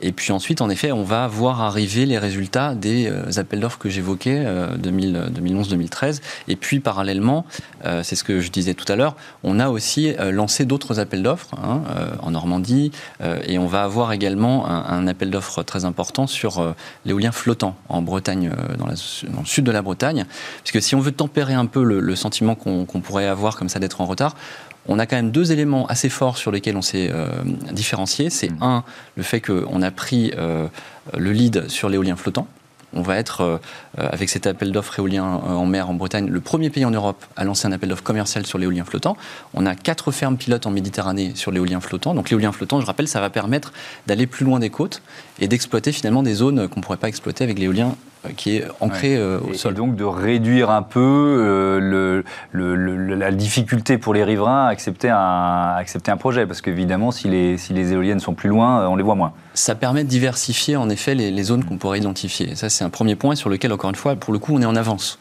et 0.01 0.13
puis 0.13 0.33
ensuite, 0.33 0.61
en 0.61 0.71
effet, 0.71 0.93
on 0.93 1.05
va 1.05 1.27
voir 1.27 1.61
arriver 1.61 2.07
les 2.07 2.19
résultats 2.19 2.75
des 2.75 3.09
euh, 3.09 3.39
appels 3.39 3.61
d'offres 3.61 3.79
que 3.79 3.89
j'évoquais, 3.89 4.45
2011-2013. 4.83 6.21
Et 6.49 6.57
puis 6.57 6.81
parallèlement, 6.81 7.45
c'est 8.03 8.17
ce 8.17 8.25
que 8.25 8.41
je 8.41 8.51
disais 8.51 8.75
tout 8.75 8.91
à 8.91 8.97
l'heure, 8.97 9.17
on 9.43 9.59
a 9.59 9.69
aussi 9.69 10.15
lancé 10.31 10.65
d'autres 10.65 11.01
appels 11.01 11.23
d'offres 11.23 11.55
hein, 11.63 11.83
en 12.21 12.31
Normandie, 12.31 12.93
et 13.47 13.59
on 13.59 13.67
va 13.67 13.83
avoir 13.83 14.13
également 14.13 14.69
un, 14.69 15.07
appel 15.07 15.31
d'offres 15.31 15.63
très 15.63 15.85
important 15.85 16.27
sur 16.27 16.75
l'éolien 17.05 17.33
flottant 17.33 17.77
en 17.89 18.03
Bretagne, 18.03 18.51
dans, 18.79 18.87
le 18.87 18.97
sud 19.45 19.65
de 19.65 19.73
la 19.73 19.83
Bretagne. 19.83 20.27
Parce 20.63 20.73
que 20.73 20.81
si 20.81 20.95
on 20.95 21.01
veut 21.01 21.13
tempérer 21.13 21.55
un 21.55 21.67
peu 21.67 21.83
le, 21.83 22.17
sentiment 22.17 22.55
qu'on 22.55 23.01
pourrait 23.01 23.27
avoir 23.27 23.57
comme 23.57 23.69
ça 23.69 23.79
d'être 23.79 24.01
en 24.01 24.07
retard, 24.07 24.35
on 24.89 24.99
a 24.99 25.07
quand 25.07 25.17
même 25.17 25.31
deux 25.31 25.53
éléments 25.53 25.87
assez 25.87 26.09
forts 26.09 26.37
sur 26.37 26.51
lesquels 26.51 26.77
on 26.77 26.83
s'est 26.83 27.11
euh, 27.13 27.29
différencié. 27.73 28.31
C'est 28.31 28.51
mmh. 28.51 28.63
un, 28.63 28.85
le 29.17 29.23
fait 29.23 29.41
qu'on 29.41 29.83
a 29.83 29.91
pris 29.91 30.33
euh, 30.37 30.67
le 31.17 31.33
lead 31.33 31.69
sur 31.69 31.89
l'éolien 31.89 32.17
flottant. 32.17 32.47
On 32.93 33.03
va 33.03 33.19
être, 33.19 33.43
euh, 33.43 33.59
avec 33.97 34.29
cet 34.29 34.49
appel 34.49 34.73
d'offres 34.73 34.99
éolien 34.99 35.25
en 35.25 35.65
mer 35.65 35.89
en 35.89 35.95
Bretagne, 35.95 36.27
le 36.29 36.41
premier 36.41 36.71
pays 36.71 36.85
en 36.85 36.91
Europe 36.91 37.25
à 37.37 37.45
lancer 37.45 37.69
un 37.69 37.73
appel 37.73 37.89
d'offres 37.89 38.03
commercial 38.03 38.45
sur 38.47 38.59
l'éolien 38.59 38.85
flottant. 38.85 39.17
On 39.55 39.65
a 39.65 39.77
quatre 39.77 40.11
fermes 40.11 40.37
pilotes 40.37 40.67
en 40.67 40.73
Méditerranée 40.73 41.33
sur 41.37 41.53
l'éolien 41.53 41.81
flottant. 41.81 42.15
Donc 42.15 42.31
l'éolien 42.31 42.51
flottant, 42.51 42.81
je 42.81 42.87
rappelle, 42.87 43.07
ça 43.07 43.21
va 43.21 43.31
permettre 43.31 43.73
d'aller 44.09 44.27
plus 44.27 44.45
loin 44.45 44.59
des 44.59 44.71
côtes 44.71 45.03
et 45.39 45.47
d'exploiter 45.47 45.93
finalement 45.93 46.25
des 46.25 46.35
zones 46.35 46.69
qu'on 46.69 46.81
ne 46.81 46.85
pourrait 46.85 46.97
pas 46.99 47.09
exploiter 47.09 47.45
avec 47.45 47.61
l'éolien 47.61 47.91
euh, 47.91 48.10
qui 48.37 48.57
est 48.57 48.65
ancré 48.81 49.17
euh, 49.17 49.41
au 49.41 49.55
sol. 49.55 49.73
Et 49.73 49.77
donc 49.77 49.97
de 49.97 50.05
réduire 50.05 50.71
un 50.71 50.83
peu 50.83 51.01
euh, 51.01 52.23
le, 52.53 53.15
la 53.15 53.31
difficulté 53.31 53.99
pour 53.99 54.15
les 54.15 54.25
riverains 54.25 54.67
à 54.67 54.69
accepter 54.69 55.09
un, 55.09 55.75
accepter 55.77 56.11
un 56.11 56.17
projet, 56.17 56.47
parce 56.47 56.61
qu'évidemment, 56.61 57.11
si 57.11 57.29
les, 57.29 57.57
si 57.57 57.73
les 57.73 57.93
éoliennes 57.93 58.21
sont 58.21 58.35
plus 58.35 58.49
loin, 58.49 58.87
on 58.89 58.97
les 58.97 59.03
voit 59.03 59.15
moins. 59.15 59.33
Ça 59.55 59.75
permet 59.75 60.05
de 60.05 60.09
diversifier 60.09 60.77
en 60.77 60.91
effet 60.91 61.15
les, 61.15 61.31
les 61.31 61.43
zones 61.43 61.65
qu'on 61.65 61.77
pourrait 61.77 61.99
identifier. 61.99 62.55
Ça, 62.55 62.69
c'est 62.69 62.85
un 62.85 62.91
premier 62.91 63.17
point 63.17 63.35
sur 63.35 63.49
lequel, 63.49 63.73
encore 63.73 63.91
une 63.91 63.97
fois, 63.97 64.17
pour 64.17 64.33
le 64.33 64.39
coup, 64.39 64.55
on 64.55 64.63
est 64.63 64.67
en 64.67 64.77
avance. 64.77 65.19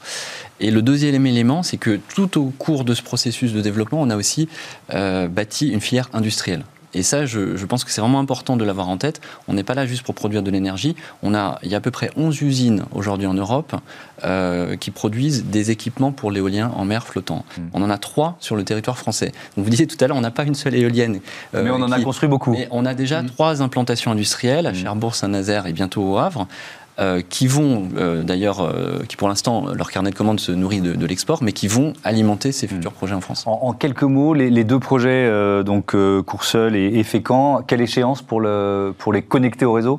Et 0.59 0.71
le 0.71 0.81
deuxième 0.81 1.25
élément, 1.25 1.63
c'est 1.63 1.77
que 1.77 1.99
tout 2.13 2.37
au 2.37 2.51
cours 2.57 2.83
de 2.83 2.93
ce 2.93 3.01
processus 3.01 3.53
de 3.53 3.61
développement, 3.61 4.01
on 4.01 4.09
a 4.09 4.17
aussi 4.17 4.49
bâti 4.89 5.69
une 5.69 5.79
filière 5.79 6.09
industrielle. 6.13 6.63
Et 6.93 7.03
ça, 7.03 7.25
je, 7.25 7.65
pense 7.65 7.83
que 7.83 7.91
c'est 7.91 8.01
vraiment 8.01 8.19
important 8.19 8.57
de 8.57 8.65
l'avoir 8.65 8.89
en 8.89 8.97
tête. 8.97 9.21
On 9.47 9.53
n'est 9.53 9.63
pas 9.63 9.75
là 9.75 9.85
juste 9.85 10.03
pour 10.03 10.15
produire 10.15 10.41
de 10.41 10.49
l'énergie. 10.49 10.95
On 11.21 11.35
a, 11.35 11.59
il 11.63 11.69
y 11.69 11.75
a 11.75 11.77
à 11.77 11.81
peu 11.81 11.91
près 11.91 12.11
11 12.15 12.41
usines 12.41 12.85
aujourd'hui 12.93 13.27
en 13.27 13.33
Europe 13.33 13.75
euh, 14.23 14.75
qui 14.75 14.91
produisent 14.91 15.45
des 15.45 15.71
équipements 15.71 16.11
pour 16.11 16.31
l'éolien 16.31 16.71
en 16.75 16.85
mer 16.85 17.05
flottant. 17.05 17.45
Hmm. 17.57 17.61
On 17.73 17.81
en 17.83 17.89
a 17.89 17.97
trois 17.97 18.37
sur 18.39 18.55
le 18.55 18.63
territoire 18.63 18.97
français. 18.97 19.31
Donc 19.55 19.65
vous 19.65 19.69
disiez 19.69 19.87
tout 19.87 19.97
à 20.03 20.07
l'heure, 20.07 20.17
on 20.17 20.21
n'a 20.21 20.31
pas 20.31 20.43
une 20.43 20.55
seule 20.55 20.75
éolienne. 20.75 21.19
Euh, 21.53 21.63
mais 21.63 21.69
on 21.69 21.75
en 21.75 21.91
a 21.91 22.01
construit 22.01 22.29
beaucoup. 22.29 22.51
Mais 22.51 22.67
on 22.71 22.85
a 22.85 22.93
déjà 22.93 23.21
hmm. 23.21 23.27
trois 23.27 23.61
implantations 23.61 24.11
industrielles 24.11 24.65
à 24.65 24.71
hmm. 24.71 24.75
Cherbourg, 24.75 25.15
Saint-Nazaire 25.15 25.67
et 25.67 25.73
bientôt 25.73 26.03
au 26.03 26.17
Havre. 26.17 26.47
Euh, 26.99 27.21
qui 27.27 27.47
vont 27.47 27.87
euh, 27.97 28.23
d'ailleurs, 28.23 28.59
euh, 28.59 28.99
qui 29.07 29.15
pour 29.15 29.29
l'instant, 29.29 29.67
leur 29.73 29.89
carnet 29.89 30.09
de 30.09 30.15
commandes 30.15 30.41
se 30.41 30.51
nourrit 30.51 30.81
de, 30.81 31.05
l'export, 31.05 31.41
mais 31.41 31.53
qui 31.53 31.69
vont 31.69 31.93
alimenter 32.03 32.51
ces 32.51 32.67
futurs 32.67 32.91
hmm. 32.91 32.95
projets 32.95 33.15
en 33.15 33.21
France. 33.21 33.43
En, 33.45 33.71
quelques 33.71 34.03
mots, 34.03 34.33
les, 34.33 34.63
deux 34.65 34.79
projets, 34.79 35.31
donc 35.63 35.95
Courseul 36.25 36.75
et, 36.75 37.03
Fécamp, 37.03 37.61
quelle 37.65 37.79
échéance 37.79 38.21
pour, 38.21 38.41
le, 38.41 38.93
pour 38.97 39.13
les 39.13 39.21
connecter 39.21 39.63
au 39.63 39.71
réseau? 39.71 39.97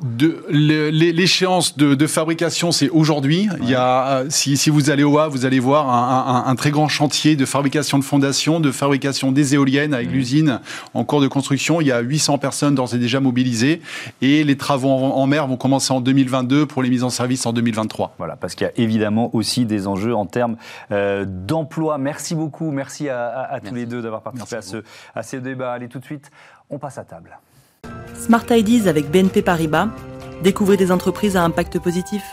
L'échéance 0.49 1.75
de, 1.75 2.07
fabrication, 2.07 2.71
c'est 2.71 2.89
aujourd'hui. 2.89 3.49
Il 3.63 3.69
y 3.69 3.75
a, 3.75 4.23
si, 4.29 4.55
si, 4.55 4.69
vous 4.69 4.91
allez 4.91 5.03
au 5.03 5.17
Havre, 5.17 5.31
vous 5.31 5.45
allez 5.45 5.59
voir 5.59 5.89
un, 6.47 6.55
très 6.55 6.69
grand 6.69 6.87
chantier 6.87 7.35
de 7.35 7.45
fabrication 7.45 7.97
de 7.97 8.03
fondations, 8.03 8.59
de 8.59 8.71
fabrication 8.71 9.31
des 9.31 9.55
éoliennes 9.55 9.95
avec 9.95 10.09
hmm. 10.09 10.13
l'usine 10.13 10.59
en 10.93 11.03
cours 11.03 11.21
de 11.21 11.27
construction. 11.27 11.81
Il 11.81 11.87
y 11.87 11.91
a 11.91 11.99
800 11.99 12.37
personnes 12.37 12.75
d'ores 12.75 12.93
et 12.93 12.99
déjà 12.99 13.19
mobilisées 13.19 13.81
et 14.21 14.43
les 14.43 14.55
travaux 14.55 14.89
en, 14.89 15.15
en 15.15 15.25
mer 15.25 15.47
vont 15.47 15.57
commencer 15.57 15.93
en 15.93 16.01
2022 16.01 16.67
pour 16.67 16.83
les 16.83 16.90
mise 16.91 17.03
en 17.03 17.09
service 17.09 17.45
en 17.45 17.53
2023. 17.53 18.15
Voilà, 18.17 18.35
parce 18.35 18.53
qu'il 18.53 18.67
y 18.67 18.69
a 18.69 18.73
évidemment 18.75 19.33
aussi 19.33 19.65
des 19.65 19.87
enjeux 19.87 20.13
en 20.13 20.25
termes 20.25 20.57
euh, 20.91 21.25
d'emploi. 21.25 21.97
Merci 21.97 22.35
beaucoup, 22.35 22.71
merci 22.71 23.09
à, 23.09 23.59
tous 23.65 23.73
les 23.73 23.85
deux 23.85 24.01
d'avoir 24.01 24.21
participé 24.21 24.57
à 24.57 24.61
ce, 24.61 24.83
à 25.15 25.23
ce 25.23 25.37
débat. 25.37 25.71
Allez, 25.71 25.87
tout 25.87 25.99
de 25.99 26.05
suite, 26.05 26.29
on 26.69 26.77
passe 26.77 26.97
à 26.97 27.03
table. 27.03 27.39
Smart 28.13 28.45
Ideas 28.49 28.89
avec 28.89 29.09
BNP 29.09 29.41
Paribas. 29.41 29.87
Découvrez 30.43 30.77
des 30.77 30.91
entreprises 30.91 31.37
à 31.37 31.43
impact 31.43 31.79
positif. 31.79 32.23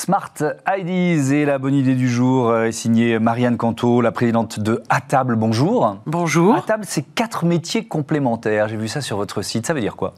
Smart 0.00 0.32
IDs 0.66 1.30
et 1.30 1.44
la 1.44 1.58
bonne 1.58 1.74
idée 1.74 1.94
du 1.94 2.08
jour 2.08 2.48
euh, 2.48 2.64
est 2.64 2.72
signée 2.72 3.18
Marianne 3.18 3.58
Canto, 3.58 4.00
la 4.00 4.12
présidente 4.12 4.58
de 4.58 4.82
Atable. 4.88 5.36
Bonjour. 5.36 5.98
Bonjour. 6.06 6.54
Atable, 6.54 6.84
c'est 6.86 7.02
quatre 7.02 7.44
métiers 7.44 7.84
complémentaires. 7.84 8.66
J'ai 8.68 8.78
vu 8.78 8.88
ça 8.88 9.02
sur 9.02 9.18
votre 9.18 9.42
site. 9.42 9.66
Ça 9.66 9.74
veut 9.74 9.82
dire 9.82 9.96
quoi? 9.96 10.14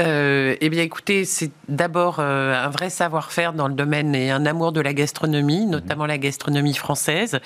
Euh, 0.00 0.56
eh 0.60 0.68
bien, 0.70 0.82
écoutez, 0.82 1.24
c'est 1.24 1.50
d'abord 1.68 2.16
euh, 2.18 2.54
un 2.54 2.70
vrai 2.70 2.90
savoir-faire 2.90 3.52
dans 3.52 3.68
le 3.68 3.74
domaine 3.74 4.14
et 4.14 4.30
un 4.30 4.46
amour 4.46 4.72
de 4.72 4.80
la 4.80 4.94
gastronomie, 4.94 5.66
mhm. 5.66 5.70
notamment 5.70 6.06
la 6.06 6.18
gastronomie 6.18 6.74
française. 6.74 7.38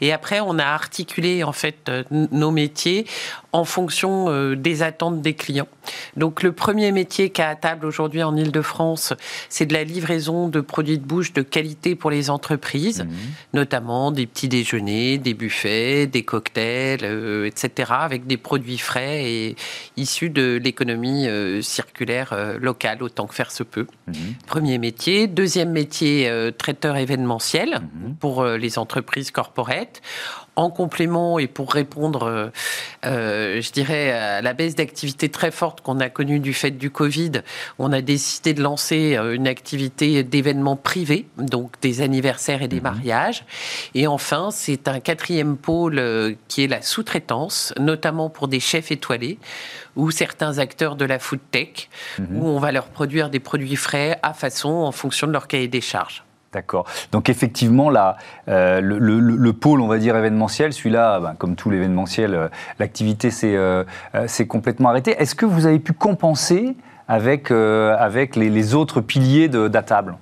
Et 0.00 0.12
après, 0.12 0.40
on 0.40 0.58
a 0.58 0.64
articulé 0.64 1.42
en 1.42 1.52
fait 1.52 1.88
euh, 1.88 2.04
nos 2.10 2.50
métiers 2.50 3.06
en 3.52 3.64
fonction 3.64 4.52
des 4.54 4.82
attentes 4.82 5.22
des 5.22 5.32
clients. 5.32 5.68
Donc, 6.16 6.42
le 6.42 6.52
premier 6.52 6.92
métier 6.92 7.30
qu'a 7.30 7.48
à 7.48 7.54
table 7.56 7.86
aujourd'hui 7.86 8.22
en 8.22 8.36
Ile-de-France, 8.36 9.14
c'est 9.48 9.64
de 9.64 9.72
la 9.72 9.82
livraison 9.82 10.48
de 10.48 10.60
produits 10.60 10.98
de 10.98 11.04
bouche 11.06 11.32
de 11.32 11.40
qualité 11.40 11.94
pour 11.94 12.10
les 12.10 12.28
entreprises, 12.28 13.04
mhm. 13.04 13.16
notamment 13.54 14.10
des 14.10 14.26
petits 14.26 14.48
déjeuners, 14.48 15.16
des 15.16 15.32
buffets, 15.32 16.06
des 16.06 16.22
cocktails, 16.22 17.02
etc., 17.46 17.92
avec 17.98 18.26
des 18.26 18.36
produits 18.36 18.76
frais 18.76 19.24
et 19.24 19.56
issus 19.96 20.28
de 20.28 20.60
l'économie 20.62 21.26
circulaire 21.62 21.95
euh, 22.32 22.58
local 22.60 23.02
autant 23.02 23.26
que 23.26 23.34
faire 23.34 23.50
se 23.50 23.62
peut. 23.62 23.86
Mhm. 24.06 24.14
Premier 24.46 24.78
métier. 24.78 25.26
Deuxième 25.26 25.70
métier, 25.70 26.28
euh, 26.28 26.50
traiteur 26.50 26.96
événementiel 26.96 27.80
mhm. 27.80 28.16
pour 28.16 28.42
euh, 28.42 28.56
les 28.56 28.78
entreprises 28.78 29.30
corporates 29.30 30.02
en 30.56 30.70
complément 30.70 31.38
et 31.38 31.46
pour 31.46 31.72
répondre, 31.72 32.50
je 33.04 33.72
dirais, 33.72 34.10
à 34.10 34.42
la 34.42 34.52
baisse 34.54 34.74
d'activité 34.74 35.28
très 35.28 35.50
forte 35.50 35.80
qu'on 35.82 36.00
a 36.00 36.08
connue 36.08 36.40
du 36.40 36.54
fait 36.54 36.70
du 36.70 36.90
Covid, 36.90 37.32
on 37.78 37.92
a 37.92 38.00
décidé 38.00 38.54
de 38.54 38.62
lancer 38.62 39.16
une 39.16 39.46
activité 39.46 40.22
d'événements 40.22 40.76
privés, 40.76 41.26
donc 41.38 41.72
des 41.80 42.00
anniversaires 42.00 42.62
et 42.62 42.68
des 42.68 42.76
mhm. 42.76 42.82
mariages. 42.82 43.44
Et 43.94 44.06
enfin, 44.06 44.48
c'est 44.50 44.88
un 44.88 45.00
quatrième 45.00 45.56
pôle 45.56 46.36
qui 46.48 46.64
est 46.64 46.68
la 46.68 46.82
sous-traitance, 46.82 47.74
notamment 47.78 48.30
pour 48.30 48.48
des 48.48 48.60
chefs 48.60 48.90
étoilés 48.90 49.38
ou 49.96 50.10
certains 50.10 50.58
acteurs 50.58 50.96
de 50.96 51.04
la 51.04 51.18
food 51.18 51.40
tech, 51.50 51.88
mhm. 52.18 52.38
où 52.38 52.46
on 52.46 52.58
va 52.58 52.72
leur 52.72 52.86
produire 52.86 53.30
des 53.30 53.40
produits 53.40 53.76
frais 53.76 54.18
à 54.22 54.34
façon 54.34 54.68
en 54.68 54.92
fonction 54.92 55.26
de 55.26 55.32
leur 55.32 55.48
cahier 55.48 55.68
des 55.68 55.80
charges. 55.80 56.25
D'accord. 56.56 56.86
Donc 57.12 57.28
effectivement, 57.28 57.90
là, 57.90 58.16
euh, 58.48 58.80
le, 58.80 59.52
pôle, 59.52 59.82
on 59.82 59.88
va 59.88 59.98
dire, 59.98 60.16
événementiel, 60.16 60.72
celui-là, 60.72 61.20
ben, 61.20 61.34
comme 61.36 61.54
tout 61.54 61.68
l'événementiel, 61.68 62.34
euh, 62.34 62.48
l'activité 62.78 63.30
s'est 63.30 63.54
euh, 63.54 63.84
complètement 64.48 64.88
arrêtée. 64.88 65.14
Est-ce 65.18 65.34
que 65.34 65.44
vous 65.44 65.66
avez 65.66 65.80
pu 65.80 65.92
compenser 65.92 66.74
avec, 67.08 67.50
avec 67.50 68.36
les, 68.36 68.48
les 68.48 68.74
autres 68.74 69.02
piliers 69.02 69.48
d'Atable 69.48 70.16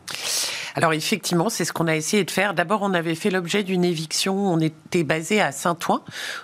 alors 0.75 0.93
effectivement, 0.93 1.51
c'est 1.51 1.65
ce 1.65 1.73
qu'on 1.73 1.87
a 1.87 1.95
essayé 1.95 2.25
de 2.25 2.31
faire. 2.31 2.53
D'abord, 2.53 2.83
on 2.83 2.95
avait 2.95 3.15
fait 3.15 3.31
l'objet 3.31 3.63
d'une 3.63 3.85
éviction. 3.85 4.53
On 4.53 4.59
était 4.59 5.05
basé 5.05 5.41
à 5.41 5.53
Saint-Ouen, 5.53 6.03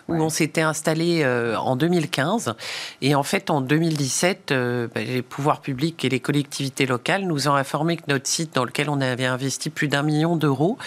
où 0.08 0.14
on 0.14 0.28
s'était 0.28 0.60
installé 0.60 1.22
euh, 1.24 1.56
en 1.56 1.74
2015. 1.74 2.54
Et 3.02 3.16
en 3.16 3.24
fait, 3.24 3.50
en 3.50 3.60
2017, 3.60 4.52
euh, 4.52 4.86
bah, 4.94 5.00
les 5.00 5.22
pouvoirs 5.22 5.60
publics 5.60 6.04
et 6.04 6.08
les 6.08 6.20
collectivités 6.20 6.86
locales 6.86 7.24
nous 7.24 7.48
ont 7.48 7.54
informé 7.54 7.96
que 7.96 8.04
notre 8.06 8.28
site, 8.28 8.54
dans 8.54 8.64
lequel 8.64 8.88
on 8.88 9.00
avait 9.00 9.26
investi 9.26 9.68
plus 9.68 9.88
d'un 9.88 10.04
million 10.04 10.36
d'euros, 10.36 10.78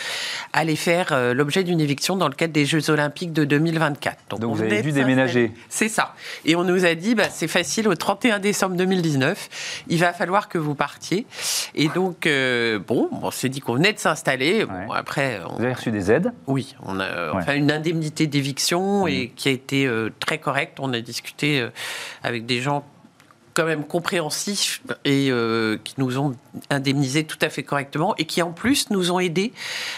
allait 0.54 0.78
faire 0.78 1.10
euh, 1.12 1.34
l'objet 1.34 1.64
d'une 1.64 1.82
éviction 1.82 2.16
dans 2.16 2.30
le 2.30 2.36
cadre 2.36 2.54
des 2.54 2.66
Jeux 2.66 2.90
Olympiques 2.90 3.34
de 3.34 3.44
2024. 3.44 4.38
Donc, 4.40 4.56
vous 4.56 4.62
avez 4.62 4.82
dû 4.82 4.94
déménager. 4.94 5.52
C'est 5.68 5.90
ça. 5.90 6.16
Et 6.46 6.56
on 6.56 6.64
nous 6.64 6.86
a 6.86 6.96
dit, 6.96 7.14
bah, 7.14 7.28
c'est 7.30 7.50
facile, 7.50 7.90
au 7.90 7.96
31 7.96 8.40
décembre 8.40 8.78
2019, 8.78 9.84
il 9.90 10.00
va 10.00 10.14
falloir 10.14 10.48
que 10.48 10.58
vous 10.58 10.76
partiez. 10.76 11.26
Et 11.76 11.90
donc, 11.90 12.26
bon, 12.88 13.10
bon 13.12 13.33
s'est 13.34 13.50
dit 13.50 13.60
qu'on 13.60 13.76
venait 13.76 13.94
de 13.94 14.00
s'installer. 14.00 14.66
après, 14.94 15.40
Vous 15.58 15.64
avez 15.64 15.74
reçu 15.74 15.92
des 15.92 16.12
aides? 16.12 16.32
Oui, 16.48 16.76
on 16.84 17.00
a 17.00 17.34
enfin, 17.34 17.56
une 17.56 17.72
indemnité 17.72 18.28
d'éviction 18.28 19.08
et 19.08 19.32
qui 19.36 19.50
a 19.50 19.52
été 19.52 19.86
euh, 19.86 20.10
très 20.20 20.38
correcte. 20.38 20.80
On 20.80 20.94
a 20.94 21.02
discuté 21.02 21.60
euh, 21.60 21.70
avec 22.24 22.46
des 22.46 22.62
gens 22.62 22.86
quand 23.54 23.66
même 23.66 23.84
compréhensifs 23.84 24.82
et 25.06 25.30
euh, 25.30 25.78
qui 25.84 25.94
nous 26.00 26.18
ont 26.18 26.36
indemnisé 26.72 27.24
tout 27.24 27.38
à 27.40 27.50
fait 27.50 27.62
correctement 27.62 28.16
et 28.18 28.26
qui 28.26 28.42
en 28.42 28.52
plus 28.52 28.90
nous 28.90 29.12
ont 29.12 29.20
aidés 29.20 29.54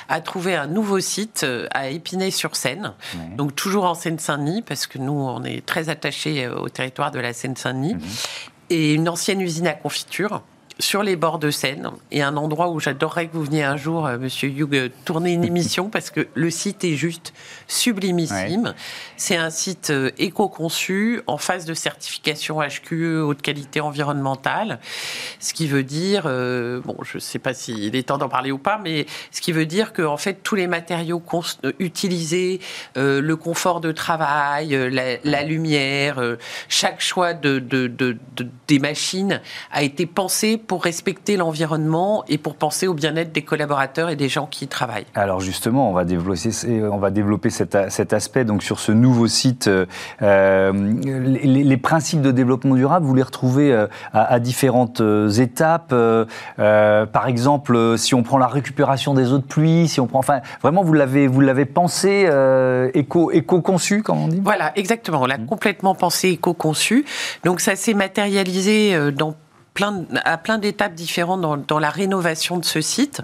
à 0.10 0.20
trouver 0.20 0.56
un 0.56 0.68
nouveau 0.68 1.00
site 1.00 1.46
à 1.72 1.88
Épinay-sur-Seine, 1.88 2.96
donc 3.38 3.56
toujours 3.56 3.86
en 3.86 3.94
Seine-Saint-Denis 3.94 4.62
parce 4.62 4.88
que 4.88 4.98
nous 4.98 5.14
on 5.14 5.42
est 5.46 5.66
très 5.66 5.88
attachés 5.88 6.50
au 6.50 6.68
territoire 6.68 7.12
de 7.12 7.20
la 7.20 7.32
Seine-Saint-Denis, 7.32 7.96
mhm. 7.96 8.02
et 8.72 8.94
une 8.94 9.08
ancienne 9.08 9.40
usine 9.40 9.68
à 9.68 9.74
confiture 9.74 10.42
sur 10.80 11.04
les 11.04 11.16
bords 11.16 11.40
de 11.40 11.52
Seine. 11.52 11.90
Et 12.12 12.22
un 12.22 12.36
endroit 12.38 12.70
où 12.70 12.80
j'adorerais 12.80 13.28
que 13.28 13.34
vous 13.34 13.44
veniez 13.44 13.64
un 13.64 13.78
jour, 13.78 14.06
euh, 14.06 14.18
Monsieur 14.18 14.50
Hugh, 14.50 14.92
tourner 15.06 15.32
une 15.32 15.46
émission 15.46 15.90
parce 15.90 16.10
que 16.10 16.28
le 16.34 16.50
site 16.50 16.84
est 16.84 16.96
juste 16.96 17.34
sublimissime. 17.68 18.74
C'est 19.16 19.38
un 19.38 19.50
site 19.50 19.90
euh, 19.90 20.12
éco-conçu 20.18 21.22
en 21.28 21.38
phase 21.38 21.66
de 21.66 21.74
certification 21.74 22.60
HQE 22.60 23.22
haute 23.22 23.42
qualité 23.42 23.80
environnementale, 23.80 24.80
ce 25.40 25.54
qui 25.54 25.68
veut 25.68 25.84
dire, 25.84 26.24
euh, 26.26 26.82
bon, 26.84 26.98
je 27.04 27.18
ne 27.18 27.22
sais 27.22 27.40
pas 27.40 27.54
s'il 27.54 27.96
est 27.96 28.04
temps 28.04 28.18
d'en 28.18 28.30
parler 28.30 28.52
ou 28.52 28.58
pas, 28.58 28.80
mais 28.84 29.06
ce 29.32 29.42
qui 29.42 29.52
veut 29.52 29.66
dire 29.66 29.94
que 29.94 30.02
en 30.02 30.18
fait 30.18 30.42
tous 30.44 30.56
les 30.56 30.68
matériaux 30.68 31.22
utilisés, 31.80 32.60
le 32.96 33.34
confort 33.36 33.82
de 33.82 33.92
travail, 33.92 34.70
la, 35.24 35.44
lumière, 35.44 36.22
chaque 36.70 37.02
choix 37.02 37.34
de, 37.34 37.60
de, 37.60 37.88
de, 37.88 38.18
des 38.68 38.80
machines 38.80 39.42
a 39.72 39.84
été 39.84 40.06
pensé 40.06 40.58
pour 40.68 40.84
respecter 40.84 41.38
l'environnement 41.38 42.24
et 42.28 42.38
pour 42.38 42.56
penser 42.56 42.88
au 42.88 42.94
bien-être 42.94 43.32
des 43.32 43.42
collaborateurs 43.42 44.10
et 44.10 44.16
des 44.16 44.30
gens 44.30 44.48
qui 44.48 44.66
y 44.66 44.68
travaillent. 44.68 45.06
Alors 45.16 45.40
justement, 45.40 45.90
on 45.90 45.94
va 45.94 46.06
développer, 46.06 46.50
on 46.92 46.98
va 46.98 47.12
développer 47.12 47.50
cet, 47.50 47.78
cet 47.90 48.14
aspect 48.14 48.46
donc 48.46 48.64
sur 48.64 48.80
ce 48.80 48.92
nouveau 48.92 49.28
site. 49.28 49.70
Euh, 50.22 50.72
les, 50.74 51.78
principes 51.78 52.22
de 52.22 52.32
développement 52.32 52.76
durable, 52.76 53.06
vous 53.06 53.14
les 53.14 53.24
retrouvez 53.24 53.72
euh, 53.72 53.88
à, 54.14 54.40
différentes 54.40 55.02
euh, 55.02 55.30
étapes. 55.30 55.94
par 56.58 57.28
exemple, 57.28 57.98
si 57.98 58.16
on 58.16 58.24
prend 58.24 58.38
la 58.38 58.48
récupération 58.48 59.14
des 59.14 59.32
eaux 59.32 59.38
de 59.38 59.44
pluie, 59.44 59.88
si 59.88 60.00
on 60.00 60.08
prend, 60.08 60.20
enfin, 60.20 60.40
vraiment, 60.62 60.84
vous 60.84 60.94
l'avez, 60.94 61.28
vous 61.28 61.42
l'avez 61.42 61.66
pensé 61.66 62.30
éco, 62.94 63.32
éco-conçu, 63.32 64.02
comme 64.02 64.24
on 64.24 64.28
dit? 64.28 64.42
Voilà, 64.44 64.72
exactement. 64.76 65.22
On 65.22 65.26
l'a 65.26 65.38
mmh. 65.38 65.46
complètement 65.46 65.96
pensé 65.96 66.30
éco-conçu. 66.30 67.06
Donc 67.44 67.60
ça 67.60 67.76
s'est 67.76 67.94
matérialisé 67.94 69.12
dans 69.12 69.36
à 69.82 70.38
plein 70.38 70.58
d'étapes 70.58 70.94
différentes 70.94 71.66
dans, 71.68 71.80
la 71.80 71.90
rénovation 71.90 72.58
de 72.58 72.66
ce 72.66 72.80
site. 72.80 73.22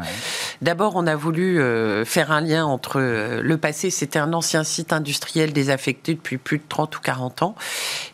D'abord, 0.61 0.93
on 0.95 1.07
a 1.07 1.15
voulu 1.15 1.61
euh, 1.61 2.03
faire 2.03 2.31
un 2.31 2.41
lien 2.41 2.65
entre 2.65 2.99
euh, 2.99 3.41
le 3.41 3.57
passé, 3.57 3.89
c'était 3.89 4.19
un 4.19 4.33
ancien 4.33 4.63
site 4.63 4.91
industriel 4.91 5.53
désaffecté 5.53 6.13
depuis 6.13 6.37
plus 6.37 6.57
de 6.57 6.63
30 6.67 6.97
ou 6.97 6.99
40 6.99 7.43
ans, 7.43 7.55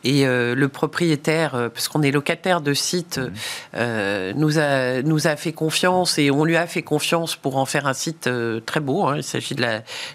et 0.04 0.28
euh, 0.28 0.54
le 0.54 0.68
propriétaire, 0.68 1.70
puisqu'on 1.74 2.04
est 2.04 2.12
locataire 2.12 2.62
de 2.62 2.74
site, 2.74 3.20
mmh. 3.20 4.34
nous, 4.36 4.60
a, 4.60 5.02
nous 5.02 5.28
a 5.28 5.36
fait 5.36 5.54
confiance 5.54 6.20
et 6.20 6.30
on 6.30 6.46
lui 6.46 6.58
a 6.58 6.68
fait 6.68 6.84
confiance 6.84 7.36
pour 7.36 7.58
en 7.58 7.66
faire 7.66 7.88
un 7.88 7.94
site 7.94 8.30
très 8.66 8.80
beau. 8.80 9.08
Hein. 9.08 9.18
Il 9.18 9.24
s'agit 9.24 9.56
de 9.56 9.66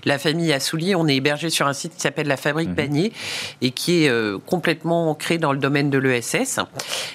la, 0.04 0.18
famille 0.18 0.52
Assouli. 0.52 0.94
On 0.94 1.08
est 1.08 1.16
hébergé 1.16 1.50
sur 1.50 1.66
un 1.66 1.72
site 1.72 1.94
qui 1.94 2.00
s'appelle 2.00 2.28
la 2.28 2.36
Fabrique 2.36 2.70
mmh. 2.70 3.08
et 3.62 3.70
qui 3.72 4.04
est 4.04 4.12
complètement 4.46 5.10
ancré 5.10 5.38
dans 5.38 5.52
le 5.52 5.58
domaine 5.58 5.90
de 5.90 5.98
l'ESS. 5.98 6.60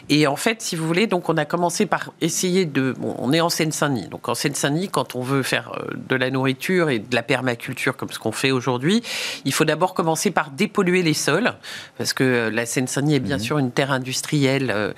Et 0.09 0.27
en 0.27 0.35
fait, 0.35 0.61
si 0.61 0.75
vous 0.75 0.85
voulez, 0.85 0.96
donc 1.05 1.29
on 1.29 1.37
a 1.37 1.45
commencé 1.45 1.85
par 1.85 2.13
essayer 2.21 2.65
de... 2.65 2.95
on 3.01 3.31
est 3.33 3.41
en 3.41 3.49
Seine-Saint-Denis. 3.49 4.07
Donc 4.07 4.27
en 4.29 4.33
Seine-Saint-Denis, 4.33 4.89
quand 4.89 5.15
on 5.15 5.21
veut 5.21 5.43
faire 5.43 5.71
euh, 5.77 5.93
de 6.09 6.15
la 6.15 6.31
nourriture 6.31 6.89
et 6.89 6.99
de 6.99 7.13
la 7.13 7.21
permaculture 7.21 7.95
comme 7.95 8.09
ce 8.09 8.17
qu'on 8.17 8.31
fait 8.31 8.51
aujourd'hui, 8.51 9.03
il 9.45 9.53
faut 9.53 9.65
d'abord 9.65 9.93
commencer 9.93 10.31
par 10.31 10.49
dépolluer 10.49 11.03
les 11.03 11.13
sols, 11.13 11.53
parce 11.97 12.13
que 12.13 12.23
euh, 12.23 12.49
la 12.49 12.65
Seine-Saint-Denis 12.65 13.15
est 13.15 13.19
bien 13.19 13.37
mhm. 13.37 13.43
sûr 13.43 13.57
une 13.59 13.71
terre 13.71 13.91
industrielle, 13.91 14.93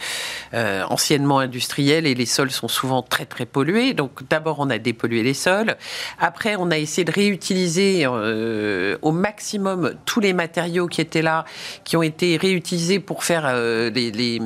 euh, 0.54 0.84
anciennement 0.90 1.40
industrielle, 1.40 2.08
et 2.08 2.16
les 2.16 2.26
sols 2.26 2.52
sont 2.52 2.68
souvent 2.68 3.02
très 3.02 3.26
très 3.26 3.46
pollués. 3.46 3.94
Donc 3.94 4.28
d'abord 4.30 4.60
on 4.60 4.70
a 4.70 4.78
dépollué 4.78 5.24
les 5.24 5.34
sols. 5.34 5.76
Après 6.20 6.56
on 6.58 6.72
a 6.72 6.78
essayé 6.78 7.04
de 7.04 7.12
réutiliser 7.12 8.06
au 8.08 9.12
maximum 9.12 9.96
tous 10.06 10.20
les 10.20 10.34
matériaux 10.34 10.88
qui 10.88 11.02
étaient 11.02 11.22
là, 11.22 11.46
qui 11.84 11.98
ont 11.98 12.04
été 12.04 12.38
réutilisés 12.38 13.00
pour 13.00 13.24
faire 13.24 13.54
les, 13.56 14.12
les, 14.12 14.40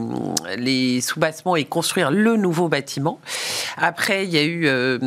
les 0.58 1.02
et 1.56 1.65
construire 1.65 2.10
le 2.10 2.38
nouveau 2.38 2.69
bâtiment. 2.69 3.19
Après, 3.77 4.25
il 4.25 4.32
y 4.32 4.38
a 4.38 4.43
eu 4.43 4.67
euh, 4.67 4.97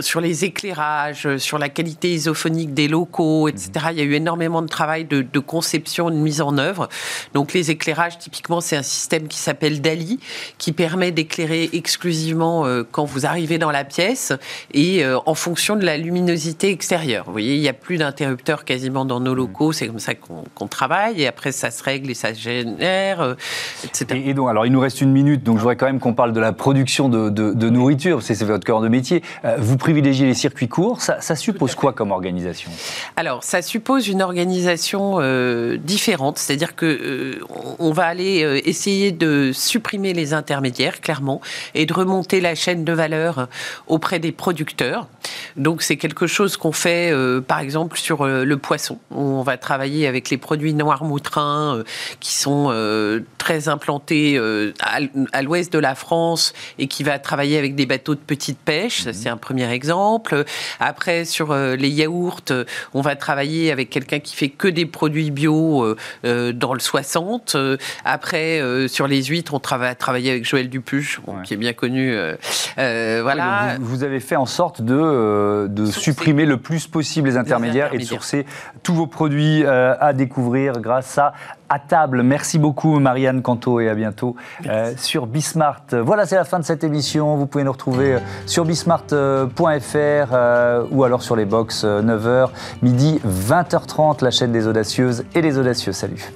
sur 0.00 0.20
les 0.20 0.44
éclairages, 0.44 1.36
sur 1.38 1.58
la 1.58 1.68
qualité 1.68 2.12
isophonique 2.12 2.74
des 2.74 2.86
locaux, 2.88 3.48
etc. 3.48 3.86
Il 3.90 3.98
y 3.98 4.00
a 4.00 4.04
eu 4.04 4.14
énormément 4.14 4.62
de 4.62 4.68
travail 4.68 5.04
de, 5.04 5.38
conception, 5.38 6.10
de 6.10 6.16
mise 6.16 6.40
en 6.40 6.58
œuvre. 6.58 6.88
Donc 7.34 7.52
les 7.52 7.70
éclairages, 7.70 8.18
typiquement, 8.18 8.60
c'est 8.60 8.76
un 8.76 8.82
système 8.82 9.26
qui 9.26 9.38
s'appelle 9.38 9.80
DALI, 9.80 10.20
qui 10.58 10.72
permet 10.72 11.10
d'éclairer 11.10 11.70
exclusivement 11.72 12.66
euh, 12.66 12.84
quand 12.88 13.04
vous 13.04 13.26
arrivez 13.26 13.58
dans 13.58 13.70
la 13.70 13.84
pièce 13.84 14.32
et 14.72 15.04
euh, 15.04 15.18
en 15.26 15.34
fonction 15.34 15.76
de 15.76 15.84
la 15.84 15.96
luminosité 15.96 16.70
extérieure. 16.70 17.24
Vous 17.26 17.32
voyez, 17.32 17.54
il 17.56 17.60
n'y 17.60 17.68
a 17.68 17.72
plus 17.72 17.98
d'interrupteurs 17.98 18.64
quasiment 18.64 19.04
dans 19.04 19.20
nos 19.20 19.34
locaux, 19.34 19.72
c'est 19.72 19.88
comme 19.88 19.98
ça 19.98 20.14
qu'on 20.14 20.68
travaille, 20.68 21.22
et 21.22 21.26
après 21.26 21.52
ça 21.52 21.70
se 21.70 21.82
règle 21.82 22.10
et 22.10 22.14
ça 22.14 22.34
se 22.34 22.40
génère, 22.40 23.36
etc. 23.84 24.22
Et, 24.24 24.34
donc, 24.34 24.48
alors 24.48 24.66
il 24.66 24.72
nous 24.72 24.80
reste 24.80 25.00
une 25.00 25.12
minute, 25.12 25.42
donc 25.42 25.56
je 25.56 25.60
voudrais 25.60 25.76
quand 25.80 25.86
même 25.86 25.98
qu'on 25.98 26.12
parle 26.12 26.34
de 26.34 26.40
la 26.40 26.52
production 26.52 27.08
de, 27.08 27.70
nourriture, 27.70 28.22
c'est 28.22 28.38
votre 28.44 28.66
cœur 28.66 28.82
de 28.82 28.88
métier. 28.88 29.22
Euh, 29.46 29.56
vous 29.58 29.78
privilégiez 29.78 30.26
les 30.26 30.34
circuits 30.34 30.68
courts, 30.68 31.00
ça, 31.00 31.34
suppose 31.34 31.74
quoi 31.74 31.94
comme 31.94 32.10
organisation? 32.10 32.70
Alors, 33.16 33.44
ça 33.44 33.62
suppose 33.62 34.06
une 34.06 34.20
organisation 34.20 35.16
euh, 35.20 35.78
différente, 35.78 36.36
c'est-à-dire 36.36 36.76
que 36.76 36.84
euh, 36.84 37.44
on 37.78 37.92
va 37.92 38.04
aller 38.04 38.60
essayer 38.66 39.10
de 39.10 39.52
supprimer 39.54 40.12
les 40.12 40.34
intermédiaires, 40.34 41.00
clairement, 41.00 41.40
et 41.74 41.86
de 41.86 41.94
remonter 41.94 42.42
la 42.42 42.54
chaîne 42.54 42.84
de 42.84 42.92
valeur 42.92 43.48
auprès 43.86 44.18
des 44.18 44.32
producteurs. 44.32 45.08
Donc, 45.56 45.80
c'est 45.80 45.96
quelque 45.96 46.26
chose 46.26 46.58
qu'on 46.58 46.72
fait, 46.72 47.10
par 47.46 47.60
exemple, 47.60 47.96
sur 47.98 48.26
le 48.26 48.56
poisson. 48.58 48.98
On 49.10 49.40
va 49.40 49.56
travailler 49.56 50.06
avec 50.06 50.28
les 50.28 50.36
produits 50.36 50.74
noirs 50.74 51.04
moutrins 51.04 51.82
qui 52.20 52.34
sont 52.34 52.70
très 53.38 53.68
implantés 53.68 54.38
à 54.82 55.42
l'ouest 55.42 55.69
de 55.70 55.78
la 55.78 55.94
France 55.94 56.52
et 56.78 56.86
qui 56.86 57.02
va 57.02 57.18
travailler 57.18 57.58
avec 57.58 57.74
des 57.74 57.86
bateaux 57.86 58.14
de 58.14 58.20
petite 58.20 58.58
pêche. 58.58 59.06
Mhm. 59.06 59.12
c'est 59.12 59.28
un 59.28 59.36
premier 59.36 59.70
exemple. 59.70 60.44
Après, 60.78 61.24
sur 61.24 61.52
euh, 61.52 61.76
les 61.76 61.88
yaourts, 61.88 62.40
euh, 62.50 62.64
on 62.94 63.00
va 63.00 63.16
travailler 63.16 63.72
avec 63.72 63.90
quelqu'un 63.90 64.20
qui 64.20 64.34
fait 64.34 64.48
que 64.48 64.68
des 64.68 64.86
produits 64.86 65.30
bio 65.30 65.96
euh, 66.24 66.52
dans 66.52 66.74
le 66.74 66.80
60. 66.80 67.56
Après, 68.04 68.60
sur 68.88 69.06
les 69.06 69.22
huîtres, 69.24 69.54
on 69.54 69.76
va 69.76 69.94
travailler 69.94 70.30
avec 70.30 70.44
Joël 70.44 70.68
Dupuche, 70.68 71.20
qui 71.44 71.54
est 71.54 71.56
bien 71.56 71.72
connu. 71.72 72.14
voilà. 72.76 73.76
vous, 73.80 74.02
avez 74.02 74.20
fait 74.20 74.36
en 74.36 74.46
sorte 74.46 74.82
de, 74.82 75.66
de 75.68 75.86
supprimer 75.86 76.46
le 76.46 76.56
plus 76.56 76.86
possible 76.86 77.28
les 77.28 77.36
intermédiaires, 77.36 77.94
et 77.94 77.98
de 77.98 78.04
sourcer 78.04 78.46
tous 78.82 78.94
vos 78.94 79.06
produits 79.06 79.64
à 79.64 80.12
découvrir 80.12 80.80
grâce 80.80 81.18
à 81.18 81.34
à 81.70 81.78
table. 81.78 82.22
Merci 82.22 82.58
beaucoup 82.58 82.98
Marianne 83.00 83.40
Canto 83.40 83.80
et 83.80 83.88
à 83.88 83.94
bientôt 83.94 84.36
sur 84.96 85.26
Bismarck 85.26 85.94
voilà, 86.10 86.26
c'est 86.26 86.36
la 86.36 86.44
fin 86.44 86.58
de 86.58 86.64
cette 86.64 86.84
émission. 86.84 87.36
Vous 87.36 87.46
pouvez 87.46 87.64
nous 87.64 87.72
retrouver 87.72 88.14
euh, 88.14 88.18
sur 88.46 88.64
bismart.fr 88.64 89.08
euh, 90.32 90.84
ou 90.90 91.04
alors 91.04 91.22
sur 91.22 91.36
les 91.36 91.44
box 91.44 91.84
9h, 91.84 92.26
euh, 92.26 92.46
midi, 92.82 93.20
20h30, 93.26 94.24
la 94.24 94.30
chaîne 94.30 94.52
des 94.52 94.66
audacieuses 94.66 95.24
et 95.34 95.42
des 95.42 95.58
audacieux. 95.58 95.92
Salut. 95.92 96.32